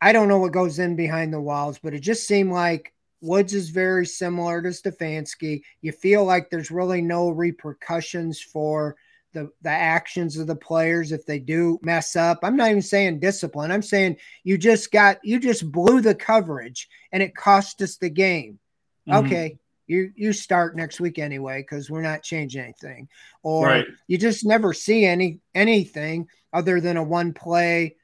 [0.00, 3.52] I don't know what goes in behind the walls, but it just seemed like Woods
[3.52, 5.60] is very similar to Stefanski.
[5.82, 8.96] You feel like there's really no repercussions for
[9.36, 12.38] the, the actions of the players if they do mess up.
[12.42, 13.70] I'm not even saying discipline.
[13.70, 18.08] I'm saying you just got you just blew the coverage and it cost us the
[18.08, 18.58] game.
[19.06, 19.26] Mm-hmm.
[19.26, 23.08] Okay, you you start next week anyway because we're not changing anything.
[23.42, 23.86] Or right.
[24.06, 27.96] you just never see any anything other than a one play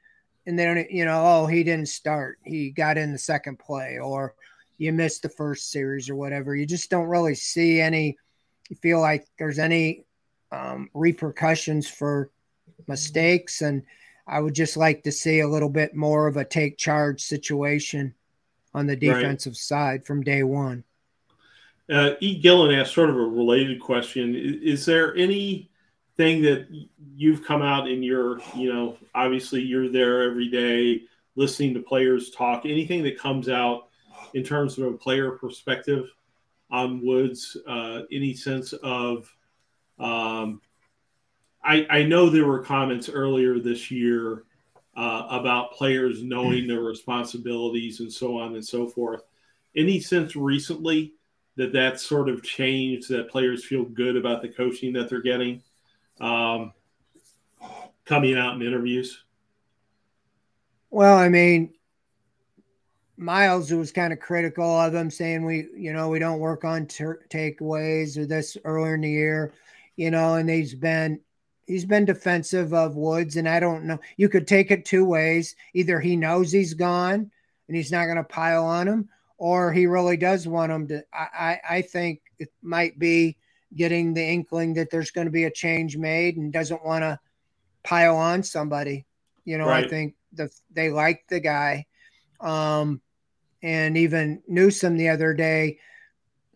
[0.45, 2.37] and then you know, oh, he didn't start.
[2.43, 4.35] He got in the second play, or
[4.77, 6.55] you missed the first series or whatever.
[6.55, 8.17] You just don't really see any
[8.69, 10.05] you feel like there's any
[10.53, 12.29] um, repercussions for
[12.87, 13.61] mistakes.
[13.61, 13.83] And
[14.27, 18.13] I would just like to see a little bit more of a take charge situation
[18.73, 19.57] on the defensive right.
[19.57, 20.83] side from day one.
[21.91, 22.39] Uh, E.
[22.39, 24.35] Gillen asked sort of a related question.
[24.35, 25.67] Is, is there anything
[26.17, 26.67] that
[27.15, 31.03] you've come out in your, you know, obviously you're there every day
[31.35, 33.89] listening to players talk, anything that comes out
[34.33, 36.09] in terms of a player perspective
[36.71, 39.29] on Woods, uh, any sense of
[39.99, 40.61] um,
[41.63, 44.43] I, I know there were comments earlier this year
[44.95, 49.23] uh, about players knowing their responsibilities and so on and so forth.
[49.75, 51.13] Any sense recently
[51.55, 55.61] that that's sort of changed, that players feel good about the coaching that they're getting
[56.19, 56.73] um,
[58.05, 59.23] coming out in interviews?
[60.89, 61.73] Well, I mean,
[63.17, 66.87] Myles was kind of critical of them, saying we, you know, we don't work on
[66.87, 69.53] ter- takeaways or this earlier in the year
[69.95, 71.19] you know, and he's been
[71.67, 73.99] he's been defensive of Woods, and I don't know.
[74.17, 75.55] You could take it two ways.
[75.73, 77.31] Either he knows he's gone
[77.67, 81.03] and he's not going to pile on him, or he really does want him to.
[81.13, 83.37] I, I, I think it might be
[83.75, 87.19] getting the inkling that there's going to be a change made and doesn't want to
[87.83, 89.05] pile on somebody.
[89.45, 89.85] You know, right.
[89.85, 91.85] I think the they like the guy.
[92.39, 93.01] Um,
[93.61, 95.79] and even Newsome the other day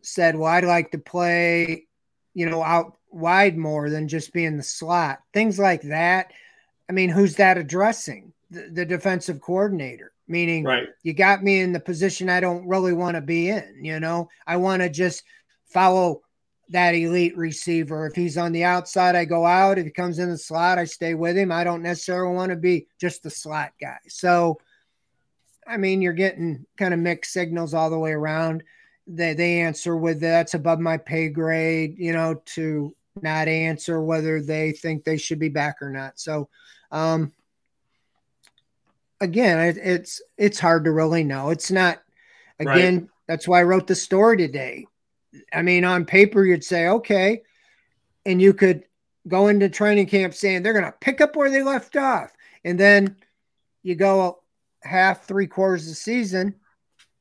[0.01, 1.87] said, Well, I'd like to play,
[2.33, 5.19] you know, out wide more than just being the slot.
[5.33, 6.31] Things like that.
[6.89, 8.33] I mean, who's that addressing?
[8.49, 10.87] The, the defensive coordinator, meaning right.
[11.03, 13.79] you got me in the position I don't really want to be in.
[13.81, 15.23] You know, I want to just
[15.65, 16.21] follow
[16.69, 18.07] that elite receiver.
[18.07, 19.77] If he's on the outside, I go out.
[19.77, 21.51] If he comes in the slot, I stay with him.
[21.51, 23.97] I don't necessarily want to be just the slot guy.
[24.07, 24.59] So,
[25.65, 28.63] I mean, you're getting kind of mixed signals all the way around.
[29.07, 34.41] They they answer with that's above my pay grade, you know, to not answer whether
[34.41, 36.19] they think they should be back or not.
[36.19, 36.49] So,
[36.91, 37.31] um,
[39.21, 41.49] again, it, it's it's hard to really know.
[41.49, 41.99] It's not.
[42.59, 43.09] Again, right.
[43.27, 44.87] that's why I wrote the story today.
[45.53, 47.43] I mean, on paper, you'd say okay,
[48.25, 48.83] and you could
[49.27, 52.31] go into training camp saying they're going to pick up where they left off,
[52.63, 53.15] and then
[53.83, 54.41] you go
[54.81, 56.55] half, three quarters of the season,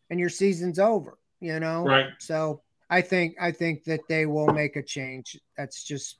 [0.09, 1.18] and your season's over.
[1.41, 2.09] You know, right?
[2.18, 5.39] So I think I think that they will make a change.
[5.57, 6.18] That's just,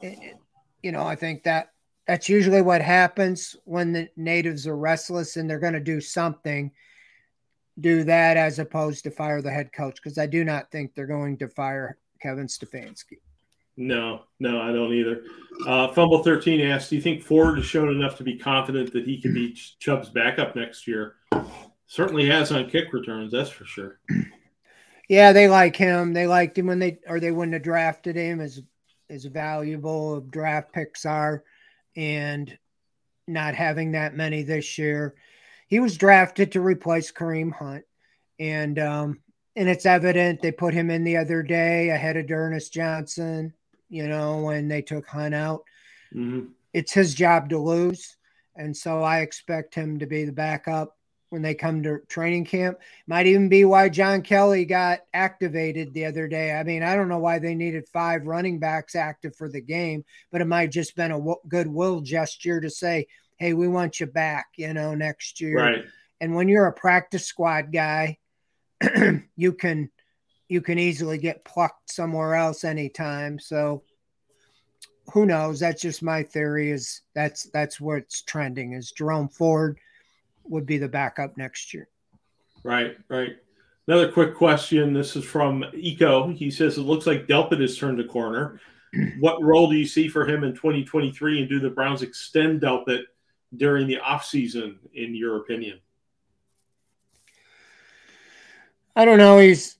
[0.00, 1.70] you know, I think that
[2.06, 6.70] that's usually what happens when the natives are restless and they're going to do something.
[7.80, 11.06] Do that as opposed to fire the head coach because I do not think they're
[11.06, 13.18] going to fire Kevin Stefanski.
[13.76, 15.22] No, no, I don't either.
[15.66, 19.04] Uh, Fumble thirteen asks, "Do you think Ford has shown enough to be confident that
[19.04, 21.16] he can be Chubb's backup next year?"
[21.88, 23.98] Certainly has on kick returns, that's for sure.
[25.08, 26.12] Yeah, they like him.
[26.12, 28.62] They liked him when they or they wouldn't have drafted him as
[29.10, 31.44] as valuable of draft picks are,
[31.94, 32.56] and
[33.26, 35.14] not having that many this year.
[35.68, 37.84] He was drafted to replace Kareem Hunt,
[38.38, 39.20] and um,
[39.56, 43.52] and it's evident they put him in the other day ahead of D'Ernest Johnson.
[43.90, 45.64] You know when they took Hunt out,
[46.14, 46.46] mm-hmm.
[46.72, 48.16] it's his job to lose,
[48.56, 50.96] and so I expect him to be the backup
[51.34, 52.78] when they come to training camp.
[53.08, 56.52] Might even be why John Kelly got activated the other day.
[56.52, 60.04] I mean, I don't know why they needed five running backs active for the game,
[60.30, 64.06] but it might just been a w- goodwill gesture to say, "Hey, we want you
[64.06, 65.58] back," you know, next year.
[65.58, 65.84] Right.
[66.20, 68.18] And when you're a practice squad guy,
[69.36, 69.90] you can
[70.48, 73.40] you can easily get plucked somewhere else anytime.
[73.40, 73.82] So
[75.12, 75.58] who knows?
[75.58, 76.70] That's just my theory.
[76.70, 78.74] Is that's that's what's trending.
[78.74, 79.80] Is Jerome Ford
[80.44, 81.88] would be the backup next year.
[82.62, 83.36] Right, right.
[83.86, 84.94] Another quick question.
[84.94, 86.28] This is from Eco.
[86.28, 88.60] He says it looks like Delpit has turned a corner.
[89.20, 93.02] what role do you see for him in 2023, and do the Browns extend Delpit
[93.54, 95.80] during the offseason, in your opinion?
[98.96, 99.38] I don't know.
[99.38, 99.76] He's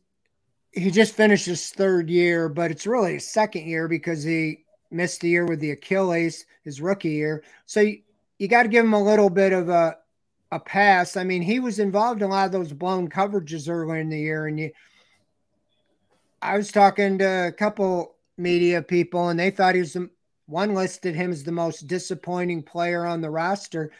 [0.72, 5.20] he just finished his third year, but it's really his second year because he missed
[5.20, 7.44] the year with the Achilles, his rookie year.
[7.66, 7.98] So you,
[8.38, 9.98] you got to give him a little bit of a
[10.54, 11.16] a pass.
[11.16, 14.18] I mean, he was involved in a lot of those blown coverages earlier in the
[14.18, 14.70] year, and you.
[16.40, 20.08] I was talking to a couple media people, and they thought he was the,
[20.46, 23.90] one listed him as the most disappointing player on the roster,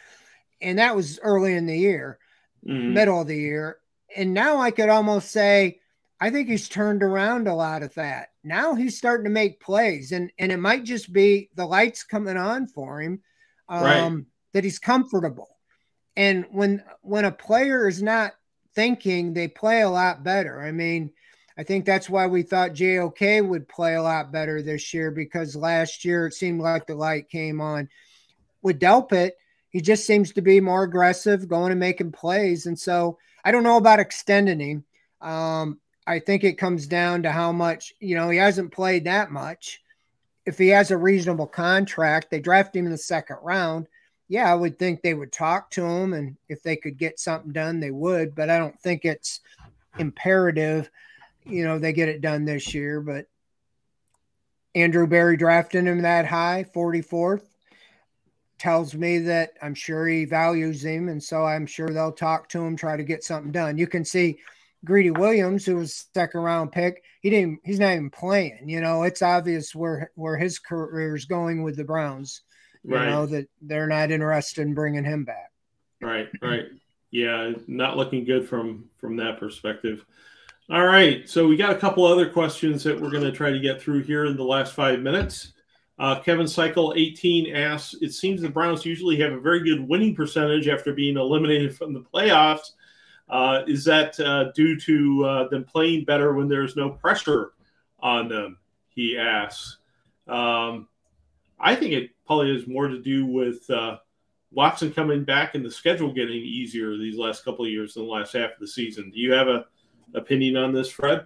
[0.61, 2.19] and that was early in the year,
[2.65, 2.93] mm-hmm.
[2.93, 3.79] middle of the year.
[4.15, 5.81] And now I could almost say,
[6.21, 8.29] I think he's turned around a lot of that.
[8.45, 12.37] Now he's starting to make plays, and and it might just be the lights coming
[12.37, 13.21] on for him,
[13.67, 14.25] um, right.
[14.53, 15.54] that he's comfortable.
[16.17, 18.33] And when when a player is not
[18.73, 20.61] thinking, they play a lot better.
[20.61, 21.11] I mean,
[21.57, 25.55] I think that's why we thought JOK would play a lot better this year because
[25.55, 27.89] last year it seemed like the light came on.
[28.61, 29.31] With Delpit,
[29.69, 32.65] he just seems to be more aggressive, going and making plays.
[32.65, 34.83] And so I don't know about extending him.
[35.21, 39.31] Um, I think it comes down to how much, you know, he hasn't played that
[39.31, 39.81] much.
[40.45, 43.87] If he has a reasonable contract, they draft him in the second round.
[44.27, 46.13] Yeah, I would think they would talk to him.
[46.13, 48.35] And if they could get something done, they would.
[48.35, 49.41] But I don't think it's
[49.99, 50.89] imperative
[51.45, 53.01] you know, they get it done this year.
[53.01, 53.27] But
[54.73, 57.43] Andrew Berry drafting him that high, 44th,
[58.57, 61.09] tells me that I'm sure he values him.
[61.09, 63.77] And so I'm sure they'll talk to him, try to get something done.
[63.77, 64.39] You can see
[64.83, 68.69] Greedy Williams, who was second round pick, he didn't he's not even playing.
[68.69, 72.41] You know, it's obvious where where his career is going with the Browns.
[72.85, 73.09] You right.
[73.09, 75.51] know, that they're not interested in bringing him back.
[76.01, 76.65] Right, right.
[77.09, 80.05] Yeah, not looking good from from that perspective.
[80.69, 81.27] All right.
[81.29, 84.03] So we got a couple other questions that we're going to try to get through
[84.03, 85.53] here in the last five minutes.
[85.97, 90.15] Uh, Kevin Cycle 18 asks It seems the Browns usually have a very good winning
[90.15, 92.71] percentage after being eliminated from the playoffs.
[93.29, 97.53] Uh, is that uh, due to uh, them playing better when there's no pressure
[97.99, 98.57] on them?
[98.89, 99.77] He asks.
[100.27, 100.87] Um,
[101.59, 103.97] I think it probably has more to do with uh,
[104.51, 108.11] Watson coming back and the schedule getting easier these last couple of years than the
[108.11, 109.11] last half of the season.
[109.11, 109.65] Do you have a
[110.13, 111.25] opinion on this, Fred?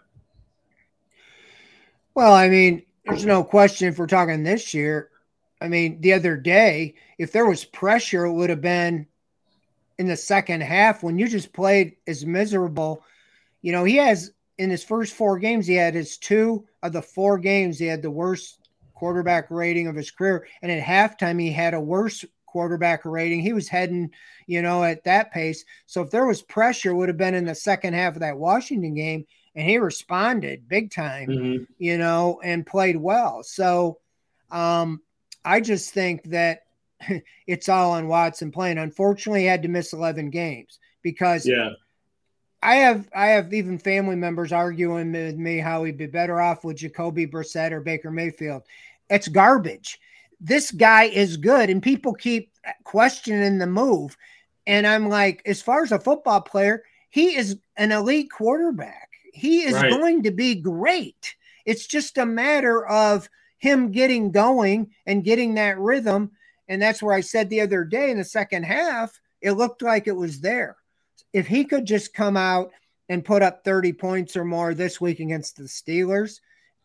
[2.16, 5.10] Well, I mean, there's no question if we're talking this year.
[5.62, 9.08] I mean, the other day, if there was pressure, it would have been
[9.98, 13.04] in the second half when you just played as miserable.
[13.62, 17.02] You know, he has in his first four games, he had his two of the
[17.02, 18.59] four games, he had the worst
[19.00, 20.46] quarterback rating of his career.
[20.62, 23.40] And at halftime, he had a worse quarterback rating.
[23.40, 24.12] He was heading,
[24.46, 25.64] you know, at that pace.
[25.86, 28.94] So if there was pressure, would have been in the second half of that Washington
[28.94, 29.26] game,
[29.56, 31.64] and he responded big time, mm-hmm.
[31.78, 33.42] you know, and played well.
[33.44, 34.00] So
[34.52, 35.02] um,
[35.46, 36.64] I just think that
[37.48, 38.80] it's all on Watson playing.
[38.80, 41.70] Unfortunately, he had to miss 11 games because yeah.
[42.62, 46.66] I have I have even family members arguing with me how he'd be better off
[46.66, 48.64] with Jacoby Brissett or Baker Mayfield.
[49.10, 50.00] It's garbage.
[50.40, 52.52] This guy is good and people keep
[52.84, 54.16] questioning the move.
[54.68, 59.10] And i'm like as far as a football player he is an elite quarterback.
[59.34, 59.90] He is right.
[59.90, 61.36] going to be great.
[61.66, 66.32] It's just a matter of him getting going and getting that rhythm.
[66.68, 70.08] And that's where i said the other day in the second half it looked like
[70.08, 70.78] it was there.
[71.34, 72.72] If he could just come out
[73.08, 76.40] and put up 30 points or more this week against the steelers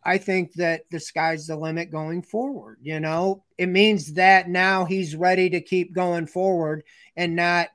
[0.05, 2.78] I think that the sky's the limit going forward.
[2.82, 6.84] You know, it means that now he's ready to keep going forward
[7.16, 7.68] and not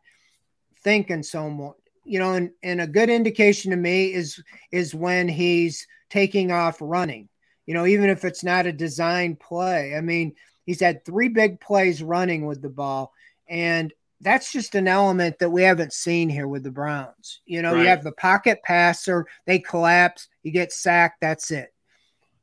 [0.84, 1.76] thinking so much.
[2.04, 6.78] You know, and, and a good indication to me is is when he's taking off
[6.80, 7.30] running.
[7.66, 9.96] You know, even if it's not a design play.
[9.96, 13.12] I mean, he's had three big plays running with the ball,
[13.48, 17.42] and that's just an element that we haven't seen here with the Browns.
[17.46, 17.82] You know, right.
[17.82, 21.72] you have the pocket passer, they collapse, you get sacked, that's it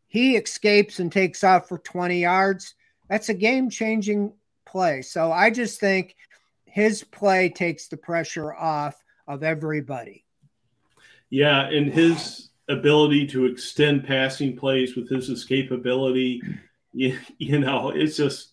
[0.08, 2.74] he escapes and takes off for 20 yards.
[3.08, 4.32] That's a game changing
[4.64, 5.02] play.
[5.02, 6.16] So I just think
[6.64, 10.24] his play takes the pressure off of everybody.
[11.30, 16.40] Yeah, and his ability to extend passing plays with his escapability,
[16.92, 18.52] you, you know, it's just,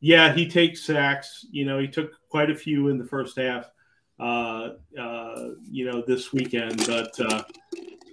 [0.00, 1.46] yeah, he takes sacks.
[1.50, 3.70] You know, he took quite a few in the first half,
[4.20, 7.42] uh, uh, you know, this weekend, but, uh,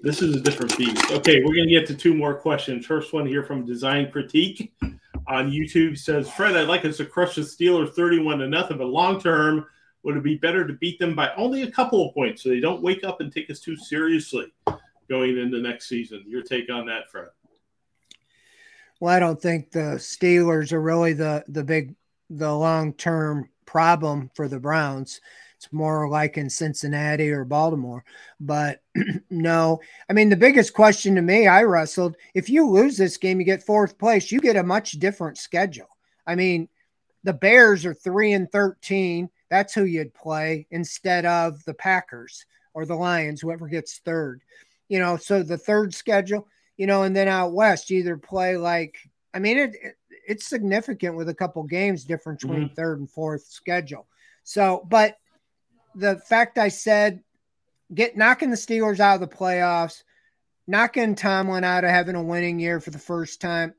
[0.03, 1.11] this is a different beast.
[1.11, 2.85] Okay, we're going to get to two more questions.
[2.85, 4.73] First one here from Design Critique
[5.27, 8.87] on YouTube says, Fred, I'd like us to crush the Steelers 31 to nothing, but
[8.87, 9.65] long term,
[10.03, 12.59] would it be better to beat them by only a couple of points so they
[12.59, 14.53] don't wake up and take us too seriously
[15.07, 16.21] going into next season?
[16.27, 17.29] Your take on that, Fred?
[18.99, 21.95] Well, I don't think the Steelers are really the the big
[22.29, 25.21] the long term problem for the Browns.
[25.63, 28.03] It's more like in Cincinnati or Baltimore.
[28.39, 28.81] But
[29.29, 33.39] no, I mean, the biggest question to me, I wrestled if you lose this game,
[33.39, 35.87] you get fourth place, you get a much different schedule.
[36.27, 36.67] I mean,
[37.23, 39.29] the Bears are three and 13.
[39.49, 44.41] That's who you'd play instead of the Packers or the Lions, whoever gets third.
[44.89, 46.45] You know, so the third schedule,
[46.75, 48.97] you know, and then out west, you either play like,
[49.33, 52.75] I mean, it, it it's significant with a couple games difference between mm-hmm.
[52.75, 54.07] third and fourth schedule.
[54.43, 55.17] So, but
[55.95, 57.21] the fact I said
[57.93, 60.03] get knocking the Steelers out of the playoffs,
[60.67, 63.73] knocking Tomlin out of having a winning year for the first time,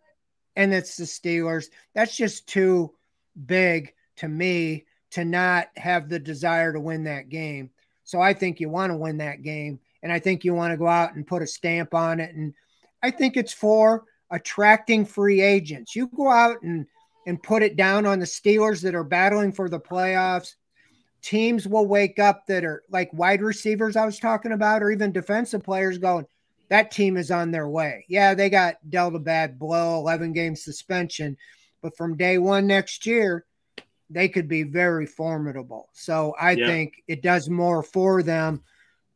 [0.56, 1.66] and it's the Steelers.
[1.94, 2.92] That's just too
[3.46, 7.70] big to me to not have the desire to win that game.
[8.04, 9.80] So I think you want to win that game.
[10.02, 12.34] And I think you want to go out and put a stamp on it.
[12.34, 12.52] And
[13.02, 15.96] I think it's for attracting free agents.
[15.96, 16.86] You go out and
[17.26, 20.56] and put it down on the Steelers that are battling for the playoffs
[21.24, 25.10] teams will wake up that are like wide receivers I was talking about, or even
[25.10, 26.26] defensive players going,
[26.68, 28.04] that team is on their way.
[28.08, 31.36] Yeah, they got dealt a bad blow, 11 game suspension,
[31.82, 33.46] but from day one next year,
[34.10, 35.88] they could be very formidable.
[35.94, 36.66] So I yeah.
[36.66, 38.62] think it does more for them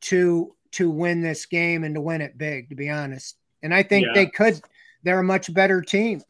[0.02, 3.36] to to win this game and to win it big, to be honest.
[3.62, 4.12] And I think yeah.
[4.14, 4.60] they could.
[5.02, 6.22] They're a much better team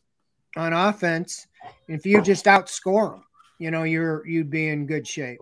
[0.57, 1.47] on offense.
[1.87, 3.25] If you just outscore them,
[3.59, 5.41] you know, you're you'd be in good shape.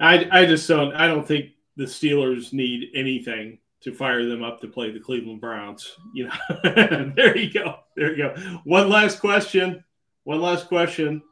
[0.00, 0.94] I, I just don't.
[0.94, 5.40] I don't think the Steelers need anything to fire them up to play the Cleveland
[5.40, 5.96] Browns.
[6.14, 6.62] You know,
[7.16, 7.76] there you go.
[7.94, 8.58] There you go.
[8.64, 9.84] One last question.
[10.24, 11.22] One last question.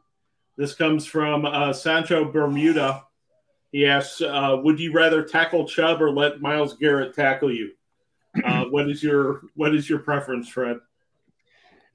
[0.57, 3.03] This comes from uh, Sancho Bermuda.
[3.71, 7.71] He asks, uh, "Would you rather tackle Chubb or let Myles Garrett tackle you?
[8.43, 10.77] Uh, what is your What is your preference, Fred?"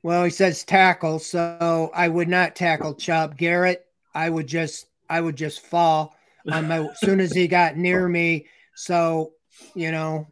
[0.02, 3.36] Well, he says tackle, so I would not tackle Chubb.
[3.36, 8.09] Garrett, I would just I would just fall my as soon as he got near
[8.09, 8.47] me.
[8.74, 9.32] So,
[9.74, 10.28] you know,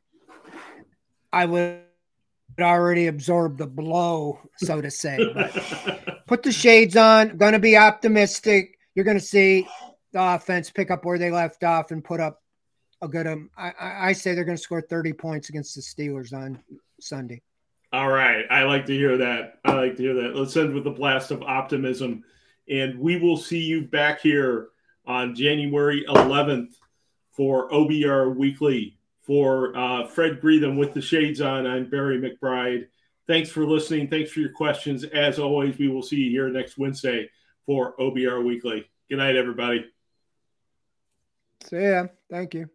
[1.33, 1.83] I would
[2.61, 5.19] already absorb the blow, so to say.
[5.35, 7.37] But put the shades on.
[7.37, 8.79] Going to be optimistic.
[8.95, 9.69] You're going to see
[10.13, 12.43] the offense pick up where they left off and put up
[13.03, 13.27] a good.
[13.27, 16.63] Um, I, I say they're going to score 30 points against the Steelers on
[17.01, 17.43] Sunday.
[17.93, 19.61] All right, I like to hear that.
[19.65, 20.37] I like to hear that.
[20.37, 22.23] Let's end with a blast of optimism,
[22.69, 24.69] and we will see you back here
[25.09, 26.75] on January 11th
[27.33, 28.95] for OBR Weekly.
[29.23, 32.87] For uh, Fred Greetham with the shades on, I'm Barry McBride.
[33.27, 34.09] Thanks for listening.
[34.09, 35.05] Thanks for your questions.
[35.05, 37.29] As always, we will see you here next Wednesday
[37.67, 38.89] for OBR Weekly.
[39.11, 39.85] Good night, everybody.
[41.65, 42.07] See ya.
[42.31, 42.71] Thank you.